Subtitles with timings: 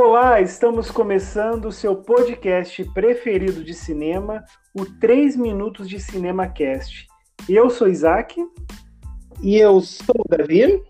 [0.00, 7.08] Olá, estamos começando o seu podcast preferido de cinema, o 3 Minutos de Cinema Cast.
[7.48, 8.40] Eu sou Isaac.
[9.42, 10.80] E eu sou o Davi.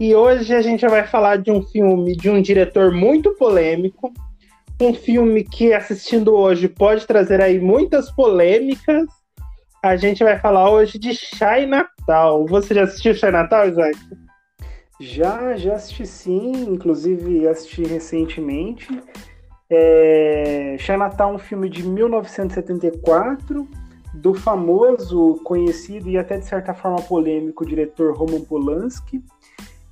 [0.00, 4.12] E hoje a gente vai falar de um filme de um diretor muito polêmico,
[4.82, 9.06] um filme que assistindo hoje pode trazer aí muitas polêmicas.
[9.80, 12.44] A gente vai falar hoje de Shai Natal.
[12.46, 13.96] Você já assistiu Shai Natal, Isaac?
[15.00, 18.88] Já, já assisti sim, inclusive assisti recentemente.
[19.68, 20.76] É...
[20.78, 23.68] Chinatown, um filme de 1974,
[24.14, 29.22] do famoso, conhecido e até de certa forma polêmico diretor Roman Polanski.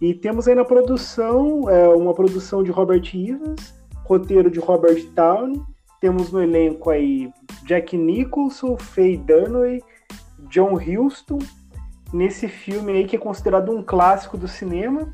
[0.01, 5.61] E temos aí na produção, é, uma produção de Robert Evans, roteiro de Robert Downey.
[6.01, 7.31] Temos no elenco aí
[7.65, 9.83] Jack Nicholson, Faye Dunaway,
[10.51, 11.39] John Huston,
[12.15, 15.13] nesse filme aí que é considerado um clássico do cinema.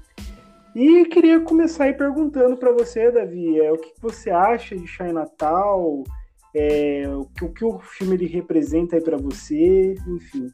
[0.76, 6.04] E queria começar aí perguntando para você, Davi, é, o que você acha de Chinatown,
[6.54, 10.52] é, o, que, o que o filme ele representa aí para você, enfim.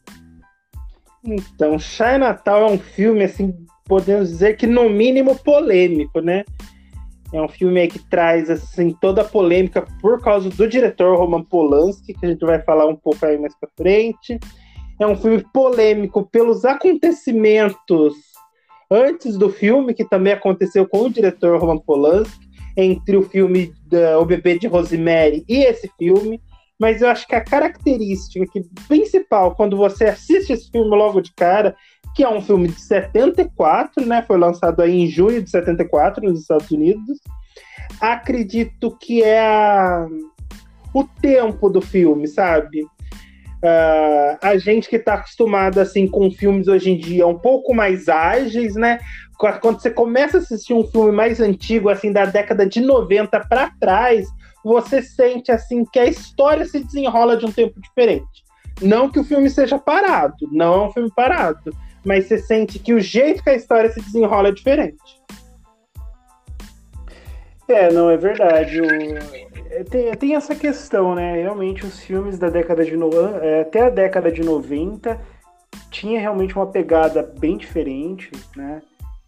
[1.22, 6.44] Então, Chinatown é um filme, assim, podemos dizer que no mínimo polêmico, né?
[7.32, 12.14] É um filme que traz, assim, toda a polêmica por causa do diretor Roman Polanski,
[12.14, 14.38] que a gente vai falar um pouco aí mais para frente.
[14.98, 18.14] É um filme polêmico pelos acontecimentos
[18.90, 24.18] antes do filme, que também aconteceu com o diretor Roman Polanski, entre o filme da,
[24.18, 26.40] O Bebê de Rosemary e esse filme.
[26.78, 31.32] Mas eu acho que a característica que, principal quando você assiste esse filme logo de
[31.34, 31.74] cara,
[32.14, 34.22] que é um filme de 74, né?
[34.22, 37.18] Foi lançado aí em junho de 74 nos Estados Unidos.
[38.00, 40.06] Acredito que é a...
[40.94, 42.86] o tempo do filme, sabe?
[43.66, 48.08] Uh, a gente que está acostumado assim com filmes hoje em dia um pouco mais
[48.08, 49.00] ágeis, né?
[49.36, 53.70] Quando você começa a assistir um filme mais antigo, assim, da década de 90 para
[53.80, 54.28] trás,
[54.64, 58.44] você sente assim que a história se desenrola de um tempo diferente.
[58.80, 62.94] Não que o filme seja parado, não é um filme parado, mas você sente que
[62.94, 64.96] o jeito que a história se desenrola é diferente.
[67.68, 68.80] É, não, é verdade.
[68.80, 68.86] O...
[69.70, 71.42] É, tem, tem essa questão, né?
[71.42, 73.10] Realmente os filmes da década de no...
[73.42, 75.20] É, até a década de 90
[75.90, 78.82] tinha realmente uma pegada bem diferente, né?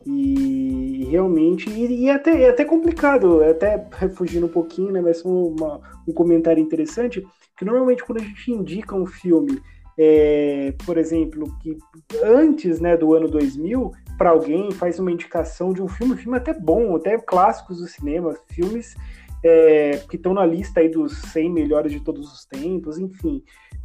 [0.07, 3.85] E, realmente, e, e até, é até complicado, até
[4.15, 5.01] fugindo um pouquinho, né?
[5.01, 7.27] Mas uma, um comentário interessante,
[7.57, 9.61] que normalmente quando a gente indica um filme,
[9.99, 11.77] é, por exemplo, que
[12.23, 16.53] antes né, do ano 2000, para alguém faz uma indicação de um filme, filme até
[16.53, 18.97] bom, até clássicos do cinema, filmes
[19.43, 23.43] é, que estão na lista aí dos 100 melhores de todos os tempos, enfim,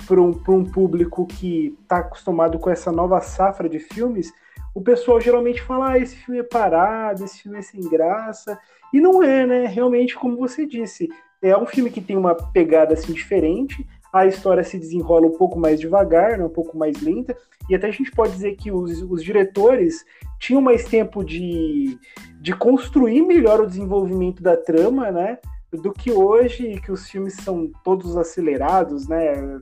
[0.07, 4.33] para um, um público que está acostumado com essa nova safra de filmes,
[4.73, 8.59] o pessoal geralmente fala: ah, esse filme é parado, esse filme é sem graça.
[8.91, 9.65] E não é, né?
[9.67, 11.09] Realmente, como você disse,
[11.41, 13.87] é um filme que tem uma pegada assim diferente.
[14.13, 16.45] A história se desenrola um pouco mais devagar, né?
[16.45, 17.35] um pouco mais lenta.
[17.67, 20.05] E até a gente pode dizer que os, os diretores
[20.39, 21.97] tinham mais tempo de,
[22.39, 25.39] de construir melhor o desenvolvimento da trama, né?
[25.71, 29.59] Do que hoje, que os filmes são todos acelerados, né?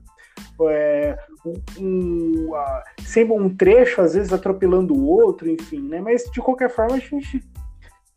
[0.70, 1.18] É,
[1.80, 2.52] um,
[3.00, 6.02] sempre um trecho, às vezes atropelando o outro, enfim, né?
[6.02, 7.42] Mas de qualquer forma a gente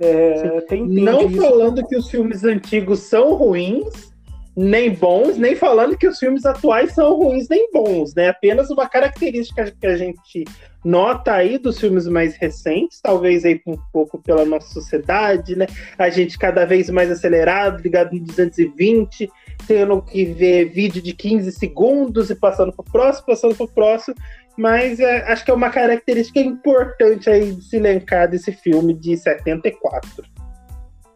[0.01, 1.41] é, tem Não isso.
[1.41, 4.13] falando que os filmes antigos são ruins,
[4.57, 8.29] nem bons, nem falando que os filmes atuais são ruins nem bons, né?
[8.29, 10.45] Apenas uma característica que a gente
[10.85, 15.67] nota aí dos filmes mais recentes, talvez aí um pouco pela nossa sociedade, né?
[15.99, 19.29] A gente cada vez mais acelerado, ligado no 220,
[19.67, 23.69] tendo que ver vídeo de 15 segundos e passando para o próximo, passando para o
[23.69, 24.15] próximo.
[24.57, 29.17] Mas é, acho que é uma característica importante aí de se elencar desse filme de
[29.17, 30.34] 74.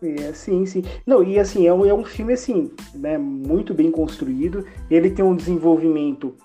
[0.01, 0.83] É, sim, sim.
[1.05, 4.65] Não, e assim, é um, é um filme assim, né, muito bem construído.
[4.91, 6.37] Ele tem um desenvolvimento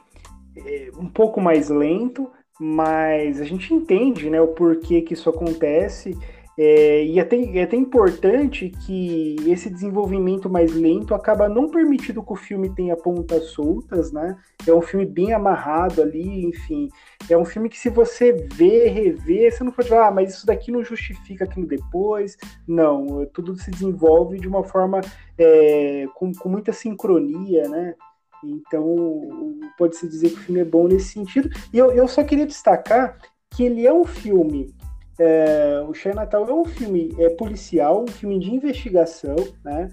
[0.56, 2.30] é, um pouco mais lento,
[2.60, 6.18] mas a gente entende né, o porquê que isso acontece.
[6.58, 12.22] É, e é até, é até importante que esse desenvolvimento mais lento acaba não permitindo
[12.22, 14.38] que o filme tenha pontas soltas, né?
[14.68, 16.90] É um filme bem amarrado ali, enfim.
[17.28, 20.46] É um filme que se você vê, rever, você não pode falar, ah, mas isso
[20.46, 22.38] daqui não justifica aquilo depois.
[22.68, 25.02] Não, tudo se desenvolve de uma forma
[25.38, 27.96] é, com, com muita sincronia, né?
[28.44, 31.50] Então, pode-se dizer que o filme é bom nesse sentido.
[31.74, 33.18] E eu, eu só queria destacar
[33.50, 34.74] que ele é um filme
[35.19, 39.89] é, o Chinatown é um filme é, policial, um filme de investigação, né?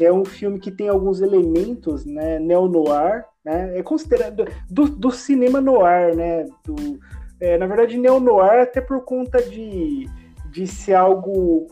[0.00, 3.78] É um filme que tem alguns elementos né, neo-noir, né?
[3.78, 6.46] É considerado do, do cinema noir, né?
[6.64, 6.98] Do,
[7.40, 10.08] é, na verdade, neo-noir até por conta de,
[10.50, 11.66] de ser algo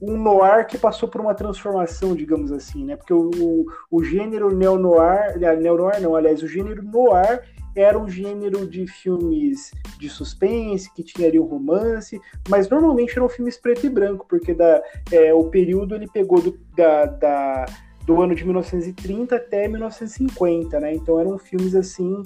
[0.00, 2.96] um noir que passou por uma transformação, digamos assim, né?
[2.96, 7.42] Porque o, o, o gênero neo-noir, neo-noir não, aliás, o gênero noir
[7.74, 13.28] era um gênero de filmes de suspense, que tinha ali um romance, mas normalmente eram
[13.28, 17.66] filmes preto e branco, porque da, é, o período ele pegou do, da, da,
[18.04, 20.94] do ano de 1930 até 1950, né?
[20.94, 22.22] Então eram filmes assim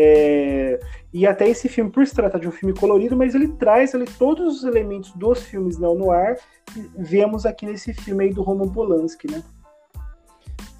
[0.00, 0.78] é,
[1.12, 4.04] e até esse filme, por se tratar de um filme colorido, mas ele traz ali
[4.04, 9.28] todos os elementos dos filmes neo-noir que vemos aqui nesse filme aí do Roman Polanski,
[9.28, 9.42] né?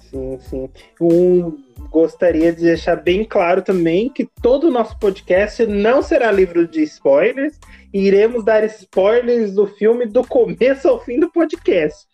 [0.09, 0.69] Sim, sim.
[0.99, 1.57] Um,
[1.89, 6.81] gostaria de deixar bem claro também que todo o nosso podcast não será livro de
[6.83, 7.59] spoilers,
[7.93, 12.07] e iremos dar spoilers do filme do começo ao fim do podcast.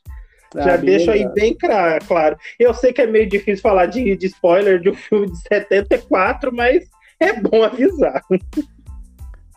[0.56, 2.38] Ah, Já deixo aí bem claro.
[2.60, 6.54] Eu sei que é meio difícil falar de, de spoiler de um filme de 74,
[6.54, 6.86] mas
[7.20, 8.22] é bom avisar.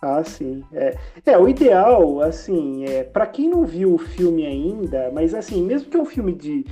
[0.01, 0.63] Ah, sim.
[0.73, 0.97] É,
[1.27, 5.91] é o ideal, assim, é para quem não viu o filme ainda, mas assim, mesmo
[5.91, 6.65] que é um filme de.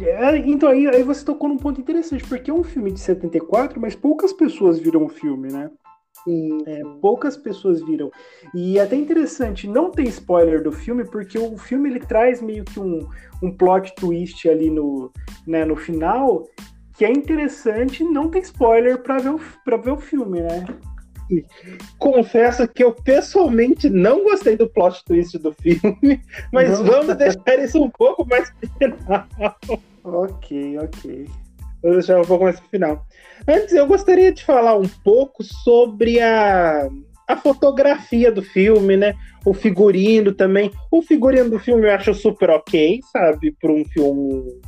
[0.00, 3.80] É, então aí, aí você tocou num ponto interessante, porque é um filme de 74,
[3.80, 5.70] mas poucas pessoas viram o filme, né?
[6.66, 8.10] É, poucas pessoas viram.
[8.54, 12.64] E é até interessante, não tem spoiler do filme, porque o filme ele traz meio
[12.64, 13.08] que um,
[13.42, 15.10] um plot twist ali no,
[15.46, 16.46] né, no final,
[16.96, 20.64] que é interessante, não tem spoiler para ver, o, ver o filme, né?
[21.98, 26.20] Confesso que eu pessoalmente não gostei do plot twist do filme,
[26.52, 26.84] mas não.
[26.84, 29.26] vamos deixar isso um pouco mais pro final.
[30.04, 31.26] Ok, ok.
[31.82, 33.06] Vou deixar um pouco mais pro final.
[33.46, 36.88] Antes, eu gostaria de falar um pouco sobre a,
[37.28, 39.14] a fotografia do filme, né?
[39.44, 40.70] O figurino também.
[40.90, 43.52] O figurino do filme eu acho super ok, sabe?
[43.60, 44.60] Para um filme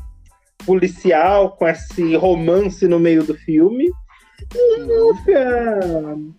[0.66, 3.90] policial com esse romance no meio do filme.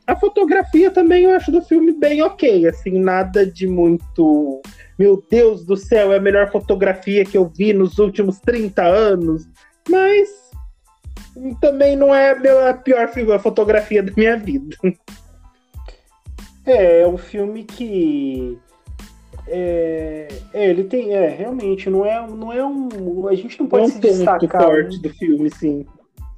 [0.08, 4.62] A, a fotografia também eu acho do filme bem ok, assim, nada de muito.
[4.98, 9.48] Meu Deus do céu, é a melhor fotografia que eu vi nos últimos 30 anos.
[9.90, 10.30] Mas
[11.60, 14.76] também não é a pior fotografia da minha vida.
[16.68, 18.58] É, é um filme que
[19.48, 23.28] é, é, ele tem, é, realmente, não é, não é um.
[23.28, 24.64] A gente não pode não se destacar.
[24.64, 25.86] forte do filme, sim.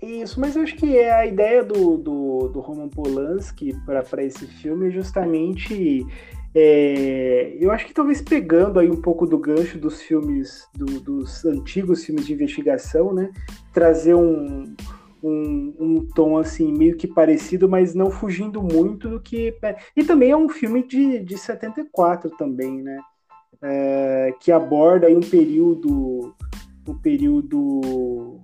[0.01, 4.45] Isso, mas eu acho que é a ideia do, do, do Roman Polanski para esse
[4.45, 6.05] filme é justamente.
[6.53, 11.45] É, eu acho que talvez pegando aí um pouco do gancho dos filmes, do, dos
[11.45, 13.31] antigos filmes de investigação, né?
[13.73, 14.75] Trazer um,
[15.21, 19.55] um, um, tom assim meio que parecido, mas não fugindo muito do que.
[19.95, 22.99] E também é um filme de, de 74 também, né?
[23.61, 26.35] É, que aborda aí um período.
[26.87, 28.41] Um período.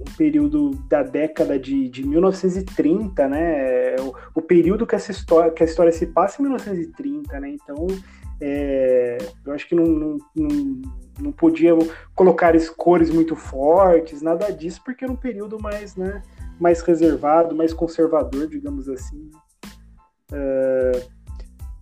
[0.00, 3.96] Um período da década de, de 1930, né?
[4.00, 7.50] O, o período que essa história, que a história se passa em 1930, né?
[7.50, 7.86] Então,
[8.40, 10.82] é, eu acho que não, não, não
[11.20, 11.72] não podia
[12.14, 16.22] colocar cores muito fortes, nada disso, porque era um período mais, né,
[16.58, 19.30] mais reservado, mais conservador, digamos assim.
[20.32, 21.10] Uh,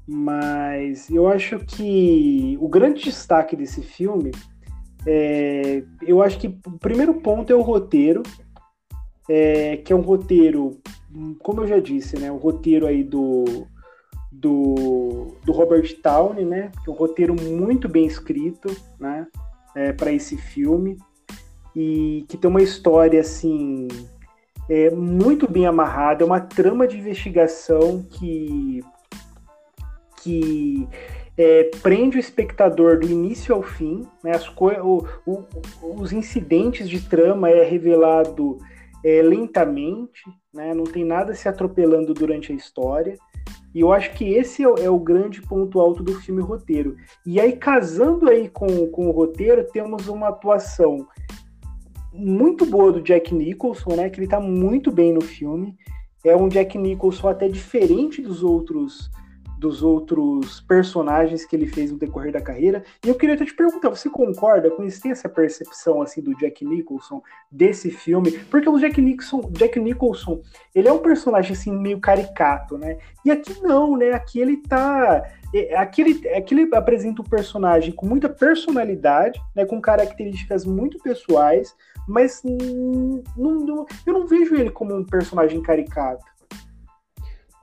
[0.06, 4.32] mas eu acho que o grande destaque desse filme
[5.06, 8.22] é, eu acho que o primeiro ponto é o roteiro,
[9.28, 10.78] é, que é um roteiro,
[11.40, 13.66] como eu já disse, né, o roteiro aí do,
[14.30, 16.70] do, do Robert Towney, né?
[16.84, 19.26] Que é um roteiro muito bem escrito, né?
[19.74, 20.96] É, para esse filme
[21.76, 23.86] e que tem uma história assim
[24.68, 28.82] é, muito bem amarrada, é uma trama de investigação que
[30.22, 30.88] que
[31.38, 34.32] é, prende o espectador do início ao fim, né?
[34.82, 35.44] O, o,
[35.82, 38.58] os incidentes de trama é revelado
[39.04, 40.74] é, lentamente, né?
[40.74, 43.16] Não tem nada se atropelando durante a história.
[43.72, 46.96] E eu acho que esse é, é, o grande ponto alto do filme roteiro.
[47.24, 51.06] E aí, casando aí com, com o roteiro, temos uma atuação
[52.12, 54.10] muito boa do Jack Nicholson, né?
[54.10, 55.76] Que ele tá muito bem no filme.
[56.26, 59.08] É um Jack Nicholson até diferente dos outros
[59.58, 62.84] dos outros personagens que ele fez no decorrer da carreira.
[63.04, 65.02] E eu queria até te perguntar, você concorda com isso?
[65.02, 68.32] Tem essa percepção assim do Jack Nicholson desse filme?
[68.50, 70.40] Porque o Jack Nicholson, Jack Nicholson,
[70.74, 72.98] ele é um personagem assim meio caricato, né?
[73.24, 74.12] E aqui não, né?
[74.12, 79.64] Aqui ele tá é, aqui ele, aqui ele apresenta um personagem com muita personalidade, né,
[79.64, 81.74] com características muito pessoais,
[82.06, 86.24] mas não, não, eu não vejo ele como um personagem caricato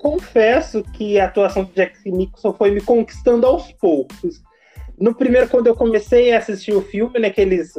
[0.05, 4.39] confesso que a atuação do Jack Nicholson foi me conquistando aos poucos.
[4.99, 7.73] No primeiro, quando eu comecei a assistir o filme, né, que eles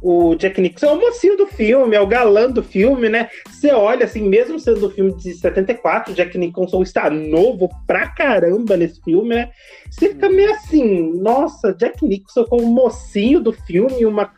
[0.00, 3.28] o Jack Nicholson é o mocinho do filme, é o galã do filme, né?
[3.48, 8.06] Você olha, assim, mesmo sendo do filme de 74, o Jack Nicholson está novo pra
[8.06, 9.50] caramba nesse filme, né?
[9.90, 14.32] Você fica meio assim, nossa, Jack Nicholson como mocinho do filme, uma.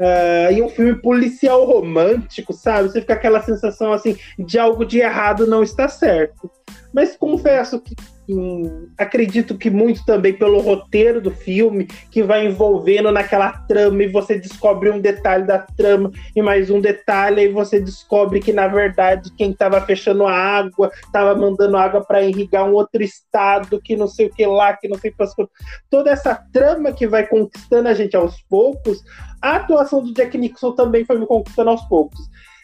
[0.00, 2.88] Uh, um filme policial romântico, sabe?
[2.88, 6.50] Você fica aquela sensação assim de algo de errado não está certo.
[6.92, 7.94] Mas confesso que
[8.96, 14.38] acredito que muito também pelo roteiro do filme, que vai envolvendo naquela trama e você
[14.38, 19.30] descobre um detalhe da trama e mais um detalhe, e você descobre que na verdade
[19.36, 24.06] quem estava fechando a água estava mandando água para irrigar um outro estado, que não
[24.06, 25.24] sei o que lá, que não sei o que.
[25.90, 29.02] Toda essa trama que vai conquistando a gente aos poucos,
[29.40, 32.18] a atuação do Jack Nixon também foi me conquistando aos poucos.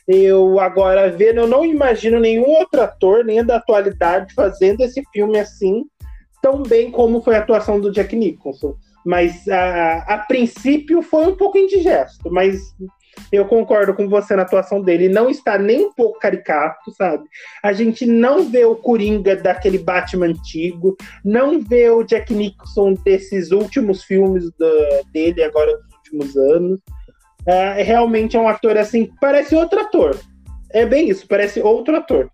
[0.07, 5.38] Eu agora vendo, eu não imagino nenhum outro ator, nem da atualidade, fazendo esse filme
[5.38, 5.85] assim,
[6.42, 8.75] tão bem como foi a atuação do Jack Nicholson.
[9.04, 12.75] Mas a, a princípio foi um pouco indigesto, mas
[13.33, 15.09] eu concordo com você na atuação dele.
[15.09, 17.25] Não está nem um pouco caricato, sabe?
[17.62, 23.50] A gente não vê o Coringa daquele Batman antigo, não vê o Jack Nicholson desses
[23.52, 26.80] últimos filmes do, dele, agora dos últimos anos
[27.47, 30.16] é, realmente é um ator assim, parece outro ator.
[30.70, 32.30] É bem isso, parece outro ator.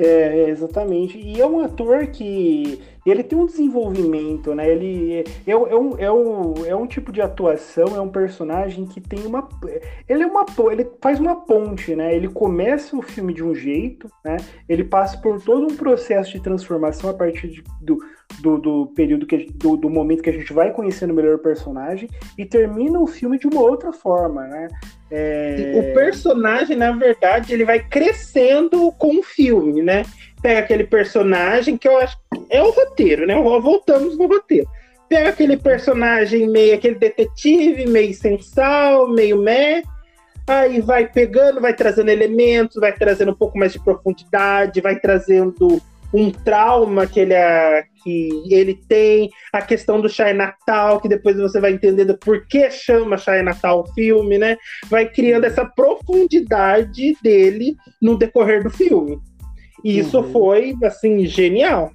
[0.00, 1.18] É, exatamente.
[1.18, 4.70] E é um ator que ele tem um desenvolvimento, né?
[4.70, 8.86] Ele é, é, é, um, é, um, é um tipo de atuação, é um personagem
[8.86, 9.46] que tem uma.
[10.08, 10.46] Ele é uma.
[10.72, 12.14] Ele faz uma ponte, né?
[12.14, 14.38] Ele começa o filme de um jeito, né?
[14.66, 17.98] Ele passa por todo um processo de transformação a partir de, do,
[18.38, 22.08] do, do, período que do, do, momento que a gente vai conhecendo melhor o personagem
[22.38, 24.68] e termina o filme de uma outra forma, né?
[25.10, 25.72] É...
[25.74, 30.04] O personagem, na verdade, ele vai crescendo com o filme, né?
[30.40, 32.16] Pega aquele personagem que eu acho
[32.48, 33.34] é o roteiro, né?
[33.34, 34.68] Voltamos no roteiro.
[35.08, 39.82] Pega aquele personagem meio aquele detetive, meio sensal, meio meh,
[40.46, 45.80] aí vai pegando, vai trazendo elementos, vai trazendo um pouco mais de profundidade, vai trazendo
[46.12, 51.36] um trauma que ele, é, que ele tem, a questão do Shai Natal, que depois
[51.36, 54.56] você vai entendendo por que chama Shai Natal o filme, né?
[54.88, 59.18] Vai criando essa profundidade dele no decorrer do filme.
[59.84, 60.32] E isso uhum.
[60.32, 61.92] foi, assim, genial.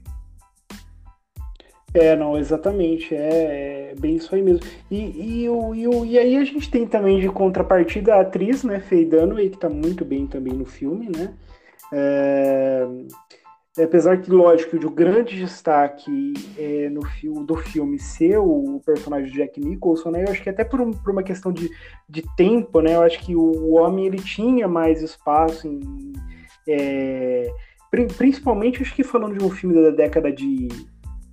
[1.94, 4.60] É, não, exatamente, é, é, bem isso aí mesmo.
[4.92, 8.66] E, e, o, e, o, e aí a gente tem também de contrapartida a atriz,
[8.66, 11.34] né, Faye Dunaway, que tá muito bem também no filme, né,
[11.94, 12.86] é,
[13.84, 19.38] apesar que, lógico, o grande destaque é, no filme, do filme ser o personagem de
[19.38, 21.70] Jack Nicholson, né, eu acho que até por, um, por uma questão de,
[22.08, 26.14] de tempo, né, eu acho que o homem, ele tinha mais espaço em...
[26.68, 27.52] É,
[28.18, 30.68] principalmente, acho que falando de um filme da década de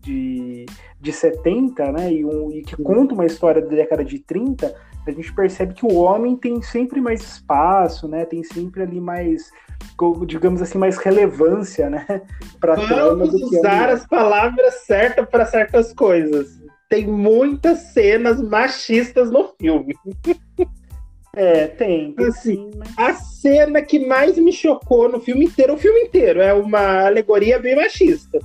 [0.03, 0.67] de,
[1.01, 4.75] de 70, né, e, um, e que conta uma história da década de 30,
[5.07, 9.51] a gente percebe que o homem tem sempre mais espaço, né, tem sempre ali mais,
[10.27, 12.07] digamos assim, mais relevância, né,
[12.61, 16.61] do que usar as palavras certas para certas coisas.
[16.89, 19.95] Tem muitas cenas machistas no filme.
[21.35, 22.13] É, tem.
[22.13, 22.99] tem assim, sim, mas...
[22.99, 27.59] A cena que mais me chocou no filme inteiro, o filme inteiro, é uma alegoria
[27.59, 28.39] bem machista.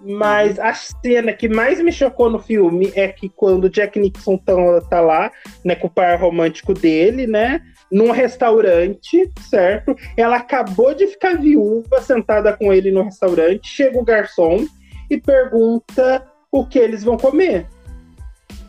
[0.00, 4.54] Mas a cena que mais me chocou no filme é que quando Jack Nixon tá,
[4.88, 5.30] tá lá,
[5.64, 9.96] né, com o par romântico dele, né, num restaurante, certo?
[10.16, 13.68] Ela acabou de ficar viúva, sentada com ele no restaurante.
[13.68, 14.66] Chega o garçom
[15.10, 17.66] e pergunta o que eles vão comer.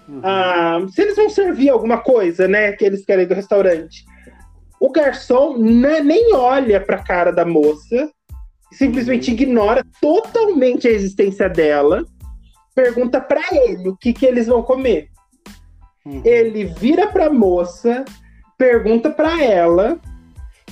[0.08, 0.22] Uhum.
[0.24, 4.04] Ah, se eles vão servir alguma coisa, né, que eles querem do restaurante.
[4.80, 8.10] O garçom nem olha para a cara da moça,
[8.72, 12.06] simplesmente ignora totalmente a existência dela,
[12.74, 15.10] pergunta para ele o que, que eles vão comer.
[16.06, 16.22] Uhum.
[16.24, 18.06] Ele vira para a moça,
[18.60, 19.98] pergunta para ela,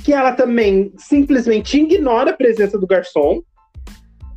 [0.04, 3.42] que ela também simplesmente ignora a presença do garçom.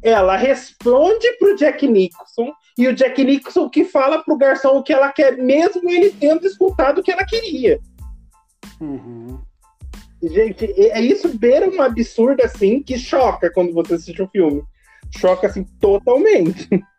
[0.03, 4.93] Ela responde pro Jack Nicholson e o Jack Nicholson que fala pro garçom o que
[4.93, 7.81] ela quer, mesmo ele tendo escutado o que ela queria.
[8.81, 9.39] Uhum.
[10.23, 14.63] Gente, é isso beira um absurdo assim que choca quando você assiste o um filme.
[15.19, 16.69] Choca assim totalmente.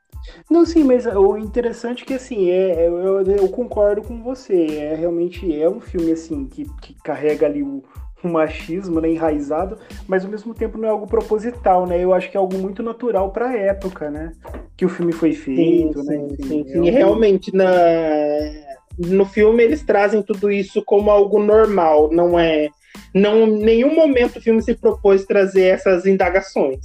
[0.50, 4.66] Não, sim, mas o interessante é que assim, é, é, eu, eu, concordo com você.
[4.78, 7.84] É realmente é um filme assim que, que carrega ali o,
[8.24, 12.04] o machismo né, enraizado, mas ao mesmo tempo não é algo proposital, né?
[12.04, 14.32] Eu acho que é algo muito natural para a época, né?
[14.78, 16.28] Que o filme foi feito, sim, né?
[16.30, 16.88] Sim, sim, sim.
[16.88, 17.72] É realmente na
[18.98, 22.70] no filme eles trazem tudo isso como algo normal, não é
[23.14, 26.80] não nenhum momento o filme se propôs trazer essas indagações.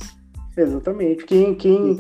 [0.57, 1.25] Exatamente.
[1.25, 1.97] Quem, quem,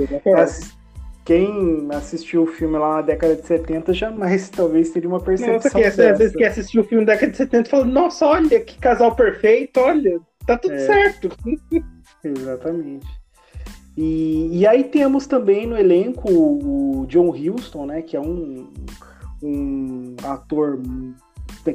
[1.27, 5.71] quem assistiu o filme lá na década de 70 jamais talvez teria uma percepção nossa,
[5.71, 6.13] que, dessa.
[6.13, 8.79] Às vezes que assistiu o filme da década de 70 e fala, nossa, olha que
[8.79, 11.29] casal perfeito, olha, tá tudo é, certo.
[12.23, 13.07] Exatamente.
[13.97, 18.73] E, e aí temos também no elenco o John Huston, né, que é um,
[19.43, 20.81] um ator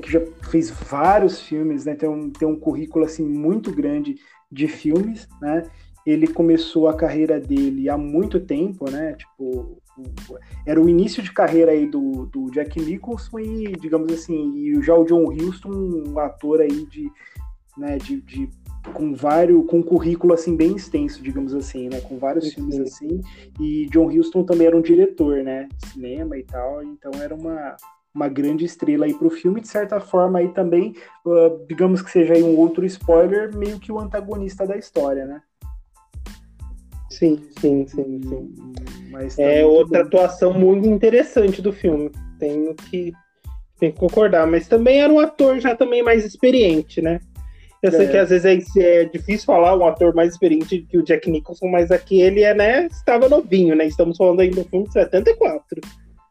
[0.01, 4.15] que já fez vários filmes, né, tem um, tem um currículo assim muito grande
[4.49, 5.63] de filmes, né,
[6.05, 9.13] ele começou a carreira dele há muito tempo, né?
[9.13, 9.81] Tipo,
[10.65, 14.95] era o início de carreira aí do, do Jack Nicholson e, digamos assim, e já
[14.95, 17.09] o John Huston, um ator aí de,
[17.77, 18.49] né, de, de
[18.93, 22.01] com vários, com um currículo assim bem extenso, digamos assim, né?
[22.01, 22.55] Com vários Sim.
[22.55, 23.21] filmes assim.
[23.59, 25.67] E John Huston também era um diretor, né?
[25.77, 26.81] De cinema e tal.
[26.81, 27.75] Então era uma,
[28.13, 32.09] uma grande estrela aí para o filme, de certa forma aí também, uh, digamos que
[32.09, 35.41] seja aí um outro spoiler, meio que o antagonista da história, né?
[37.11, 38.53] Sim, sim, sim, sim.
[39.11, 40.07] Mas tá é outra bom.
[40.07, 42.09] atuação muito interessante do filme.
[42.39, 43.11] Tenho que,
[43.77, 44.47] tenho que concordar.
[44.47, 47.19] Mas também era um ator já também mais experiente, né?
[47.83, 47.91] Eu é.
[47.91, 51.29] sei que às vezes é, é, difícil falar um ator mais experiente que o Jack
[51.29, 53.85] Nicholson, mas aqui ele é, né, estava novinho, né?
[53.85, 55.81] Estamos falando aí do filme de 74.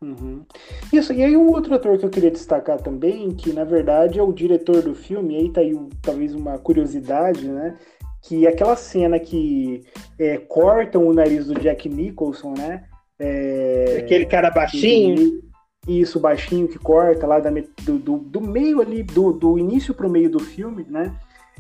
[0.01, 0.43] Uhum.
[0.91, 4.23] Isso, e aí um outro ator que eu queria destacar também, que na verdade é
[4.23, 7.77] o diretor do filme, e aí tá aí talvez uma curiosidade, né?
[8.23, 9.83] Que aquela cena que
[10.19, 12.85] é, cortam o nariz do Jack Nicholson, né?
[13.19, 15.43] É, Aquele cara baixinho.
[15.87, 20.07] isso, baixinho que corta lá da, do, do, do, meio ali, do, do início para
[20.07, 21.15] o meio do filme, né?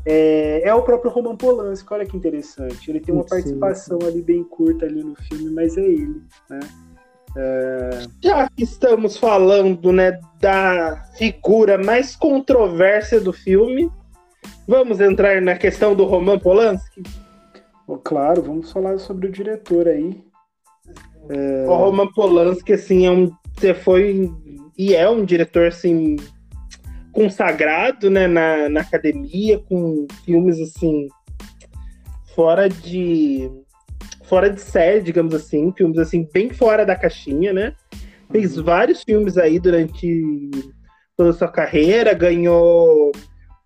[0.04, 2.90] É, é, o próprio Roman Polanski, olha que interessante.
[2.90, 3.28] Ele tem uma Sim.
[3.28, 6.60] participação ali bem curta ali no filme, mas é ele, né?
[7.36, 7.90] É...
[8.22, 13.90] Já que estamos falando né, da figura mais controversa do filme,
[14.70, 17.02] Vamos entrar na questão do Roman Polanski?
[17.88, 20.22] Oh, claro, vamos falar sobre o diretor aí.
[21.28, 21.66] É...
[21.66, 24.30] O Roman Polanski, assim, é um, você foi
[24.78, 26.14] e é um diretor, assim,
[27.10, 31.08] consagrado, né, na, na academia, com filmes, assim,
[32.36, 33.50] fora de
[34.22, 37.74] fora de série, digamos assim, filmes, assim, bem fora da caixinha, né?
[38.30, 38.62] Fez uhum.
[38.62, 40.48] vários filmes aí durante
[41.16, 43.10] toda a sua carreira, ganhou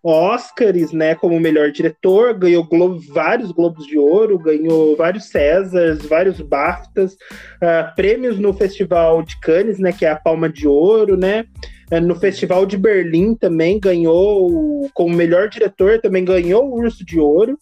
[0.04, 2.68] Oscars, né, como melhor diretor, ganhou
[3.08, 9.78] vários Globos de Ouro, ganhou vários Césars, vários BAFTAs, uh, prêmios no Festival de Cannes,
[9.78, 11.46] né, que é a Palma de Ouro, né,
[11.90, 17.18] uh, no Festival de Berlim também ganhou como melhor diretor, também ganhou o Urso de
[17.18, 17.58] Ouro,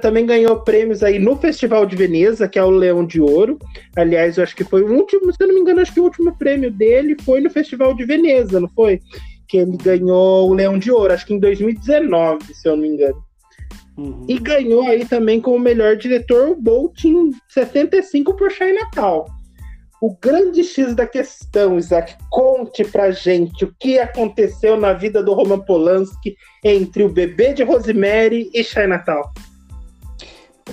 [0.00, 3.58] também ganhou prêmios aí no Festival de Veneza, que é o Leão de Ouro.
[3.94, 6.04] Aliás, eu acho que foi o último, se eu não me engano, acho que o
[6.04, 9.00] último prêmio dele foi no Festival de Veneza, não foi?
[9.46, 12.88] Que ele ganhou o Leão de Ouro, acho que em 2019, se eu não me
[12.88, 13.22] engano.
[13.96, 14.26] Uhum.
[14.28, 19.24] E ganhou aí também como melhor diretor o Bolt em 75 por Chinatown.
[20.02, 25.32] O grande X da questão, Isaac, conte pra gente o que aconteceu na vida do
[25.32, 29.22] Roman Polanski entre o bebê de Rosemary e Chinatown.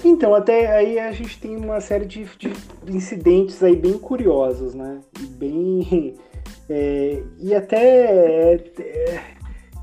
[0.03, 2.51] Então, até aí a gente tem uma série de, de
[2.89, 4.99] incidentes aí bem curiosos, né?
[5.37, 6.15] Bem
[6.69, 8.63] é, e até é,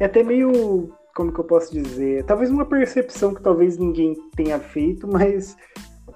[0.00, 2.24] é, até meio como que eu posso dizer?
[2.24, 5.56] Talvez uma percepção que talvez ninguém tenha feito, mas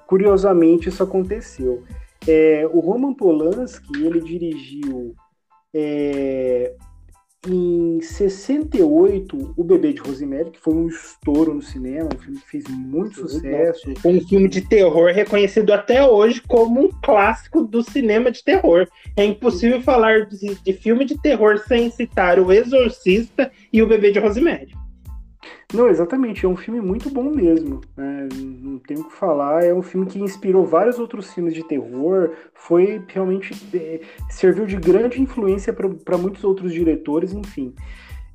[0.07, 1.83] curiosamente isso aconteceu.
[2.27, 5.13] É, o Roman Polanski ele dirigiu
[5.73, 6.73] é,
[7.47, 12.49] em 68, O Bebê de Rosemary, que foi um estouro no cinema, um filme que
[12.49, 13.93] fez muito sucesso.
[14.03, 18.87] Um filme de terror reconhecido até hoje como um clássico do cinema de terror.
[19.15, 24.11] É impossível falar de, de filme de terror sem citar O Exorcista e O Bebê
[24.11, 24.84] de Rosemary.
[25.73, 27.81] Não, exatamente, é um filme muito bom mesmo.
[27.95, 28.27] Né?
[28.33, 29.63] Não tenho o que falar.
[29.63, 32.31] É um filme que inspirou vários outros filmes de terror.
[32.53, 33.53] Foi realmente.
[33.75, 37.73] É, serviu de grande influência para muitos outros diretores, enfim.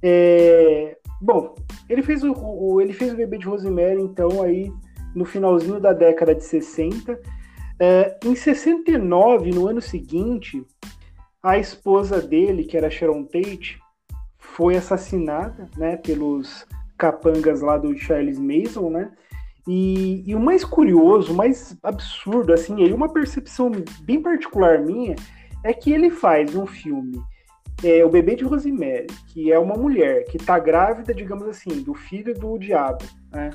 [0.02, 1.54] É, bom,
[1.88, 4.72] ele fez o, o, ele fez o Bebê de Rosemary, então, aí
[5.14, 7.20] no finalzinho da década de 60.
[7.78, 10.62] É, em 69, no ano seguinte,
[11.42, 13.80] a esposa dele, que era Sharon Tate,
[14.38, 16.66] foi assassinada né, pelos
[17.00, 19.10] capangas lá do Charles Mason, né?
[19.66, 23.70] E, e, o mais curioso, o mais absurdo, assim, aí uma percepção
[24.02, 25.16] bem particular minha,
[25.64, 27.20] é que ele faz um filme,
[27.82, 31.94] é, O Bebê de Rosemary, que é uma mulher que está grávida, digamos assim, do
[31.94, 33.50] filho do diabo, né?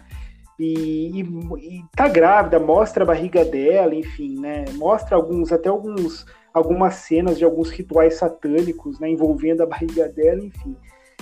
[0.57, 4.65] E, e, e tá grávida, mostra a barriga dela, enfim, né?
[4.75, 9.09] Mostra alguns, até alguns, algumas cenas de alguns rituais satânicos, né?
[9.09, 10.75] Envolvendo a barriga dela, enfim.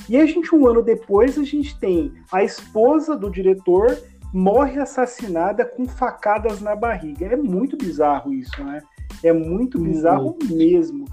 [0.09, 3.97] E a gente, um ano depois, a gente tem a esposa do diretor
[4.33, 7.27] morre assassinada com facadas na barriga.
[7.27, 8.81] É muito bizarro isso, né?
[9.23, 10.57] É muito bizarro uhum.
[10.57, 11.05] mesmo.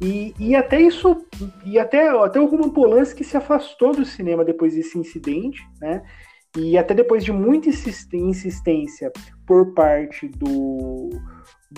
[0.00, 1.24] E, e até isso,
[1.64, 6.02] e até, até o Roman Polanski se afastou do cinema depois desse incidente, né?
[6.56, 9.12] E até depois de muita insistência
[9.44, 11.10] por parte do,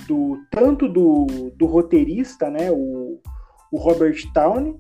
[0.07, 3.19] do tanto do, do roteirista, né, o,
[3.73, 4.77] o Robert Towney,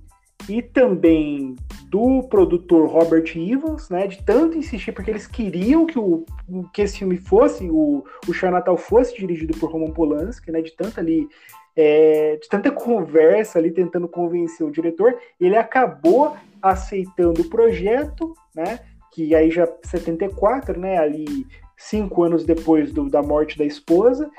[0.48, 1.56] e também
[1.88, 6.24] do produtor Robert Evans, né, de tanto insistir, porque eles queriam que, o,
[6.72, 11.00] que esse filme fosse, o, o Chinatown fosse dirigido por Roman Polanski, né, de tanta
[11.00, 11.28] ali,
[11.74, 18.80] é, de tanta conversa ali, tentando convencer o diretor, ele acabou aceitando o projeto, né,
[19.12, 21.46] que aí já 74, né, ali
[21.76, 24.30] cinco anos depois do, da morte da esposa,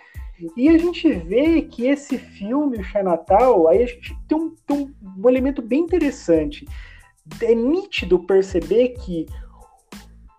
[0.56, 4.96] e a gente vê que esse filme, o Chinatown, aí a gente tem um, tem
[5.02, 6.66] um elemento bem interessante.
[7.42, 9.26] É nítido perceber que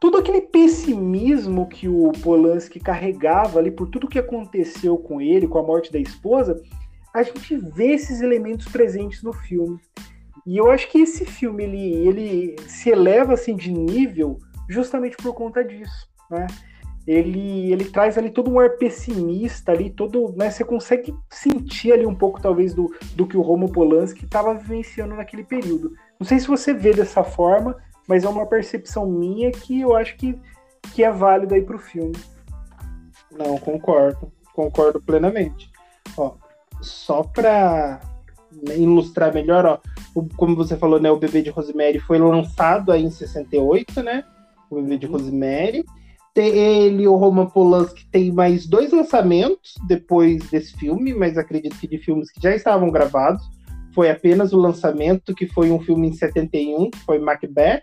[0.01, 5.59] todo aquele pessimismo que o Polanski carregava ali por tudo que aconteceu com ele, com
[5.59, 6.63] a morte da esposa,
[7.13, 9.79] a gente vê esses elementos presentes no filme.
[10.47, 15.35] E eu acho que esse filme ele, ele se eleva assim de nível justamente por
[15.35, 16.47] conta disso, né?
[17.09, 22.05] Ele, ele traz ali todo um ar pessimista ali, todo, né, você consegue sentir ali
[22.05, 25.94] um pouco talvez do, do que o Roman Polanski estava vivenciando naquele período.
[26.21, 27.75] Não sei se você vê dessa forma,
[28.07, 30.38] mas é uma percepção minha que eu acho que,
[30.94, 32.14] que é válida aí para o filme.
[33.33, 35.71] Não, concordo, concordo plenamente.
[36.14, 36.35] Ó,
[36.83, 38.01] só para
[38.77, 39.79] ilustrar melhor, ó,
[40.37, 44.25] como você falou, né, o Bebê de Rosemary foi lançado aí em 68, né?
[44.68, 45.12] O Bebê de uhum.
[45.12, 45.87] Rosemary.
[46.46, 51.98] Ele, o Roman Polanski, tem mais dois lançamentos depois desse filme, mas acredito que de
[51.98, 53.42] filmes que já estavam gravados.
[53.94, 57.83] Foi apenas o lançamento, que foi um filme em 71, que foi Macbeth.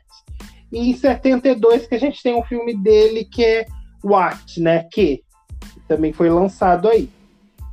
[0.71, 3.65] E em 72 que a gente tem um filme dele que é
[4.03, 4.87] What, né?
[4.91, 5.23] Que
[5.87, 7.09] também foi lançado aí.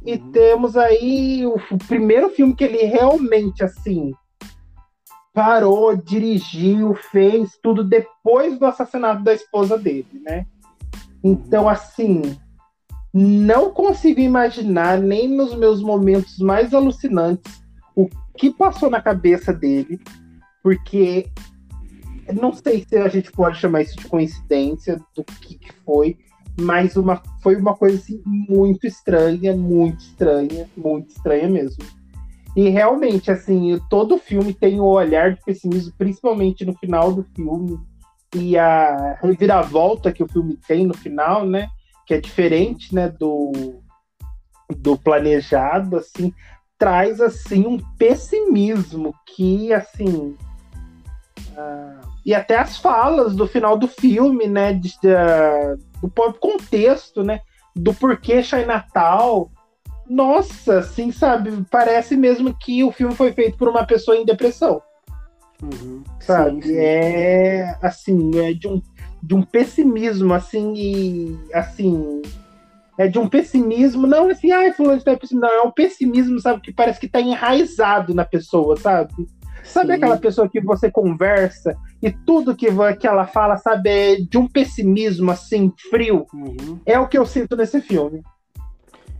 [0.04, 0.32] E uhum.
[0.32, 4.12] temos aí o, o, primeiro filme que ele realmente, assim,
[5.32, 10.46] parou, dirigiu, fez tudo depois do assassinato da esposa dele, né?
[11.22, 12.36] Então, assim,
[13.12, 17.62] não consigo imaginar, nem nos meus momentos mais alucinantes,
[17.94, 20.00] o que passou na cabeça dele,
[20.62, 21.26] porque
[22.32, 26.16] não sei se a gente pode chamar isso de coincidência do que, que foi,
[26.58, 31.84] mas uma, foi uma coisa assim, muito estranha, muito estranha, muito estranha mesmo.
[32.54, 37.78] E realmente, assim, todo filme tem o olhar de pessimismo, principalmente no final do filme,
[38.34, 41.68] e a reviravolta que o filme tem no final, né?
[42.06, 43.80] Que é diferente, né, do,
[44.76, 46.32] do planejado, assim,
[46.78, 50.36] traz, assim, um pessimismo que, assim...
[51.52, 55.14] Uh, e até as falas do final do filme, né, de, de,
[56.00, 57.40] do próprio contexto, né,
[57.76, 59.50] do porquê Natal.
[60.08, 64.82] Nossa, assim, sabe, parece mesmo que o filme foi feito por uma pessoa em depressão.
[65.62, 66.02] Uhum.
[66.20, 66.62] Sabe?
[66.62, 66.76] Sim, sim.
[66.76, 68.82] É assim, é de um,
[69.22, 72.22] de um pessimismo, assim, e assim.
[72.98, 76.60] É de um pessimismo, não assim, ai, fulano está pessimismo, não, é um pessimismo, sabe,
[76.60, 79.26] que parece que está enraizado na pessoa, sabe?
[79.64, 79.92] Sabe sim.
[79.94, 82.66] aquela pessoa que você conversa e tudo que,
[83.00, 86.26] que ela fala, sabe, é de um pessimismo assim, frio?
[86.34, 86.80] Uhum.
[86.84, 88.22] É o que eu sinto nesse filme.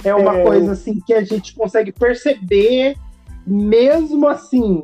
[0.05, 0.43] É uma é...
[0.43, 2.97] coisa assim que a gente consegue perceber,
[3.47, 4.83] mesmo assim,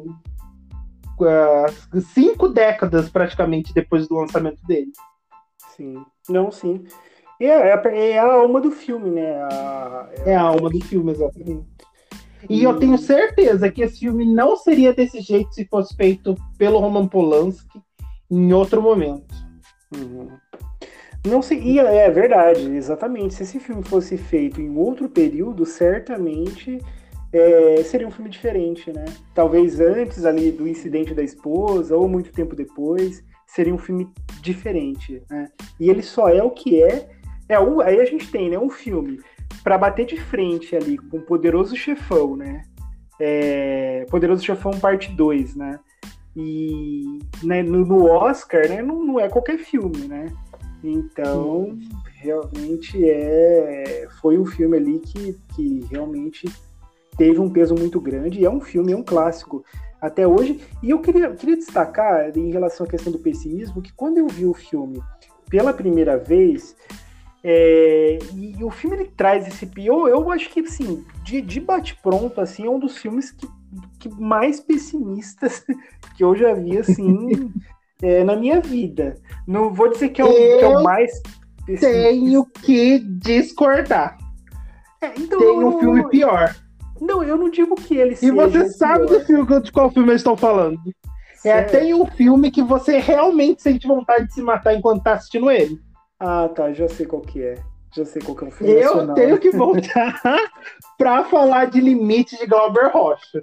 [1.24, 4.92] uh, cinco décadas praticamente depois do lançamento dele.
[5.76, 6.85] Sim, não, sim.
[7.40, 9.33] E é, é, é a alma do filme, né?
[9.42, 11.66] A, é, a alma do filme, exatamente.
[12.48, 16.35] E, e eu tenho certeza que esse filme não seria desse jeito se fosse feito
[16.57, 17.81] pelo Roman Polanski
[18.31, 19.35] em outro momento.
[19.94, 20.28] Uhum.
[21.26, 23.35] Não seria, é verdade, exatamente.
[23.35, 26.81] Se esse filme fosse feito em outro período, certamente
[27.32, 29.04] é, seria um filme diferente, né?
[29.34, 34.08] Talvez antes ali do incidente da esposa ou muito tempo depois, seria um filme
[34.40, 35.48] diferente, né?
[35.78, 37.08] E ele só é o que é.
[37.48, 39.20] é um, aí a gente tem, né, um filme
[39.62, 42.62] para bater de frente ali com Poderoso Chefão, né?
[43.20, 45.78] É, Poderoso Chefão parte 2, né?
[46.36, 50.26] E né, no, no, Oscar, né, não, não, é qualquer filme, né?
[50.84, 51.76] Então,
[52.14, 56.46] realmente é foi um filme ali que, que realmente
[57.18, 59.64] teve um peso muito grande e é um filme, é um clássico
[60.00, 60.61] até hoje.
[60.83, 64.46] E eu queria, queria destacar, em relação à questão do pessimismo, que quando eu vi
[64.46, 65.02] o filme
[65.50, 66.76] pela primeira vez,
[67.42, 69.68] é, e, e, o filme ele traz esse.
[69.76, 73.48] Eu, eu acho que, assim, de, de bate-pronto, assim, é um dos filmes que,
[73.98, 75.64] que mais pessimistas
[76.16, 77.52] que eu já vi, assim,
[78.02, 79.14] é, na minha vida.
[79.46, 81.11] Não vou dizer que é o, que é o mais.
[81.66, 82.09] Pessimista.
[82.09, 84.16] Tenho que discordar.
[85.02, 86.54] é, então, tem um filme pior.
[87.00, 90.20] Não, eu não digo que ele E você sabe do filme, de qual filme eles
[90.20, 90.78] estão falando.
[91.44, 95.50] É, tem um filme que você realmente sente vontade de se matar enquanto tá assistindo
[95.50, 95.78] ele.
[96.18, 97.54] Ah, tá, já sei qual que é.
[97.94, 99.14] Já sei qual que é o filme Eu nacional.
[99.14, 100.20] tenho que voltar
[100.98, 103.40] pra falar de Limite de Glauber Rocha.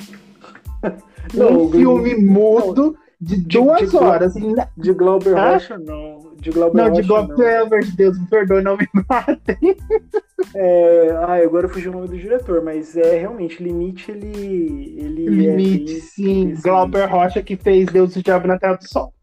[1.34, 4.34] Não, um filme mudo de, de duas de, horas.
[4.78, 5.54] De Glauber ah?
[5.54, 6.34] Rocha, não.
[6.40, 9.58] De Glauber não, de Glauber, pelo amor de Deus, me perdoe, não me matem.
[10.54, 14.96] É, ah, agora fugiu o nome do diretor, mas é realmente, Limite, ele.
[14.98, 16.54] ele Limite, é sim.
[16.62, 19.14] Glauber Rocha que fez Deus e o Diabo na Terra do Sol.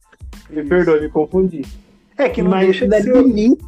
[0.50, 1.62] Me perdoe, me confundi.
[2.16, 3.14] É, que não mas deixa de ser.
[3.14, 3.62] Limite,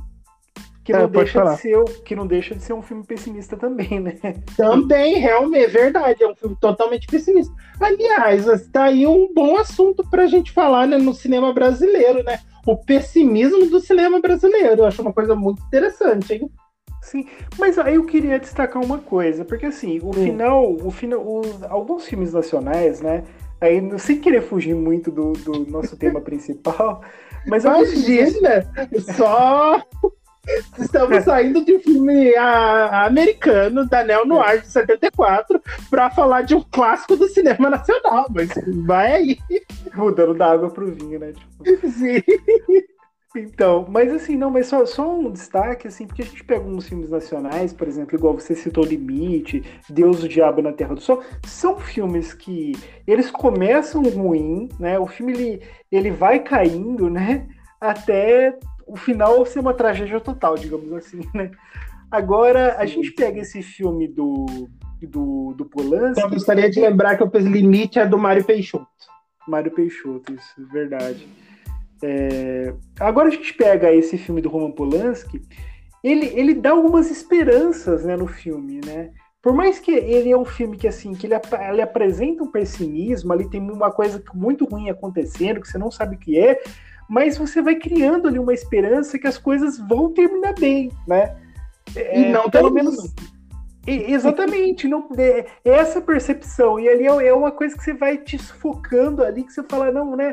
[0.85, 3.99] que não, é, deixa de ser, que não deixa de ser um filme pessimista também,
[3.99, 4.19] né?
[4.55, 7.55] Também, realmente, é verdade, é um filme totalmente pessimista.
[7.81, 12.39] Aliás, está aí um bom assunto para a gente falar né, no cinema brasileiro, né?
[12.67, 14.83] O pessimismo do cinema brasileiro.
[14.83, 16.51] Eu acho uma coisa muito interessante, hein?
[17.01, 17.27] Sim,
[17.59, 20.13] mas aí eu queria destacar uma coisa, porque assim, o hum.
[20.13, 23.25] final, o final, os, alguns filmes nacionais, né?
[23.59, 27.03] Aí, sem querer fugir muito do, do nosso tema principal,
[27.47, 28.67] mas imagina,
[29.17, 29.83] só
[30.79, 36.55] Estamos saindo de um filme a, americano, da Neo Noir de 74, para falar de
[36.55, 38.51] um clássico do cinema nacional, mas
[38.85, 39.39] vai aí.
[39.95, 41.33] Mudando da água pro vinho, né?
[41.33, 41.89] Tipo...
[41.91, 42.23] Sim.
[43.37, 46.89] Então, mas assim, não, mas só, só um destaque, assim, porque a gente pega uns
[46.89, 51.21] filmes nacionais, por exemplo, igual você citou Limite, Deus, o Diabo na Terra do Sol,
[51.45, 52.73] são filmes que
[53.05, 55.01] eles começam ruim, né?
[55.01, 57.49] O filme ele, ele vai caindo, né?
[57.81, 61.51] Até o final ser uma tragédia total, digamos assim, né?
[62.11, 64.47] Agora, a gente pega esse filme do,
[65.03, 66.23] do, do Polanski...
[66.23, 68.87] Eu gostaria de lembrar que o Limite é do Mário Peixoto.
[69.49, 71.27] Mário Peixoto, isso, verdade.
[72.03, 72.75] É...
[73.01, 75.43] Agora a gente pega esse filme do Roman Polanski,
[76.03, 79.11] ele, ele dá algumas esperanças né, no filme, né?
[79.41, 81.35] Por mais que ele é um filme que assim, que ele,
[81.69, 86.17] ele apresenta um pessimismo, ali tem uma coisa muito ruim acontecendo, que você não sabe
[86.17, 86.63] o que é,
[87.09, 91.37] mas você vai criando ali uma esperança que as coisas vão terminar bem, né?
[91.95, 92.97] É, e não pelo menos.
[93.87, 96.81] Exatamente, não, é, é, essa percepção.
[96.81, 99.91] E ali é, é uma coisa que você vai te sufocando ali, que você fala,
[99.91, 100.33] não, né?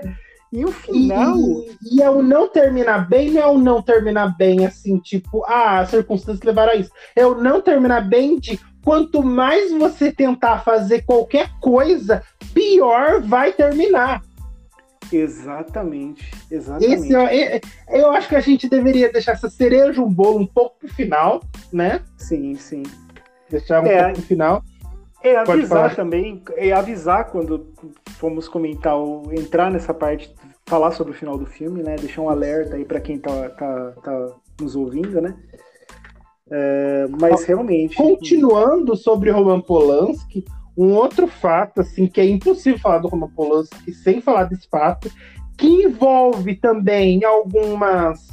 [0.54, 1.38] E o final.
[1.38, 5.44] E, e é o não terminar bem, não é o não terminar bem, assim, tipo,
[5.46, 6.92] ah, as circunstâncias levaram a isso.
[7.16, 13.54] É o não terminar bem de quanto mais você tentar fazer qualquer coisa, pior vai
[13.54, 14.22] terminar.
[15.12, 17.04] Exatamente, exatamente.
[17.04, 20.47] Esse, é, é, eu acho que a gente deveria deixar essa cereja um bolo um
[20.47, 22.02] pouco pro final, né?
[22.17, 22.84] Sim, sim.
[23.50, 24.63] Deixar um é, pouco pro final.
[25.24, 27.67] É avisar também, é avisar quando
[28.17, 28.95] fomos comentar,
[29.32, 30.34] entrar nessa parte,
[30.65, 31.95] falar sobre o final do filme, né?
[31.95, 34.28] Deixar um alerta aí para quem tá, tá, tá
[34.60, 35.36] nos ouvindo, né?
[36.50, 37.95] É, mas realmente.
[37.95, 40.43] Continuando sobre Roman Polanski,
[40.78, 45.12] um outro fato, assim, que é impossível falar do Roman Polanski sem falar desse fato,
[45.58, 48.30] que envolve também algumas.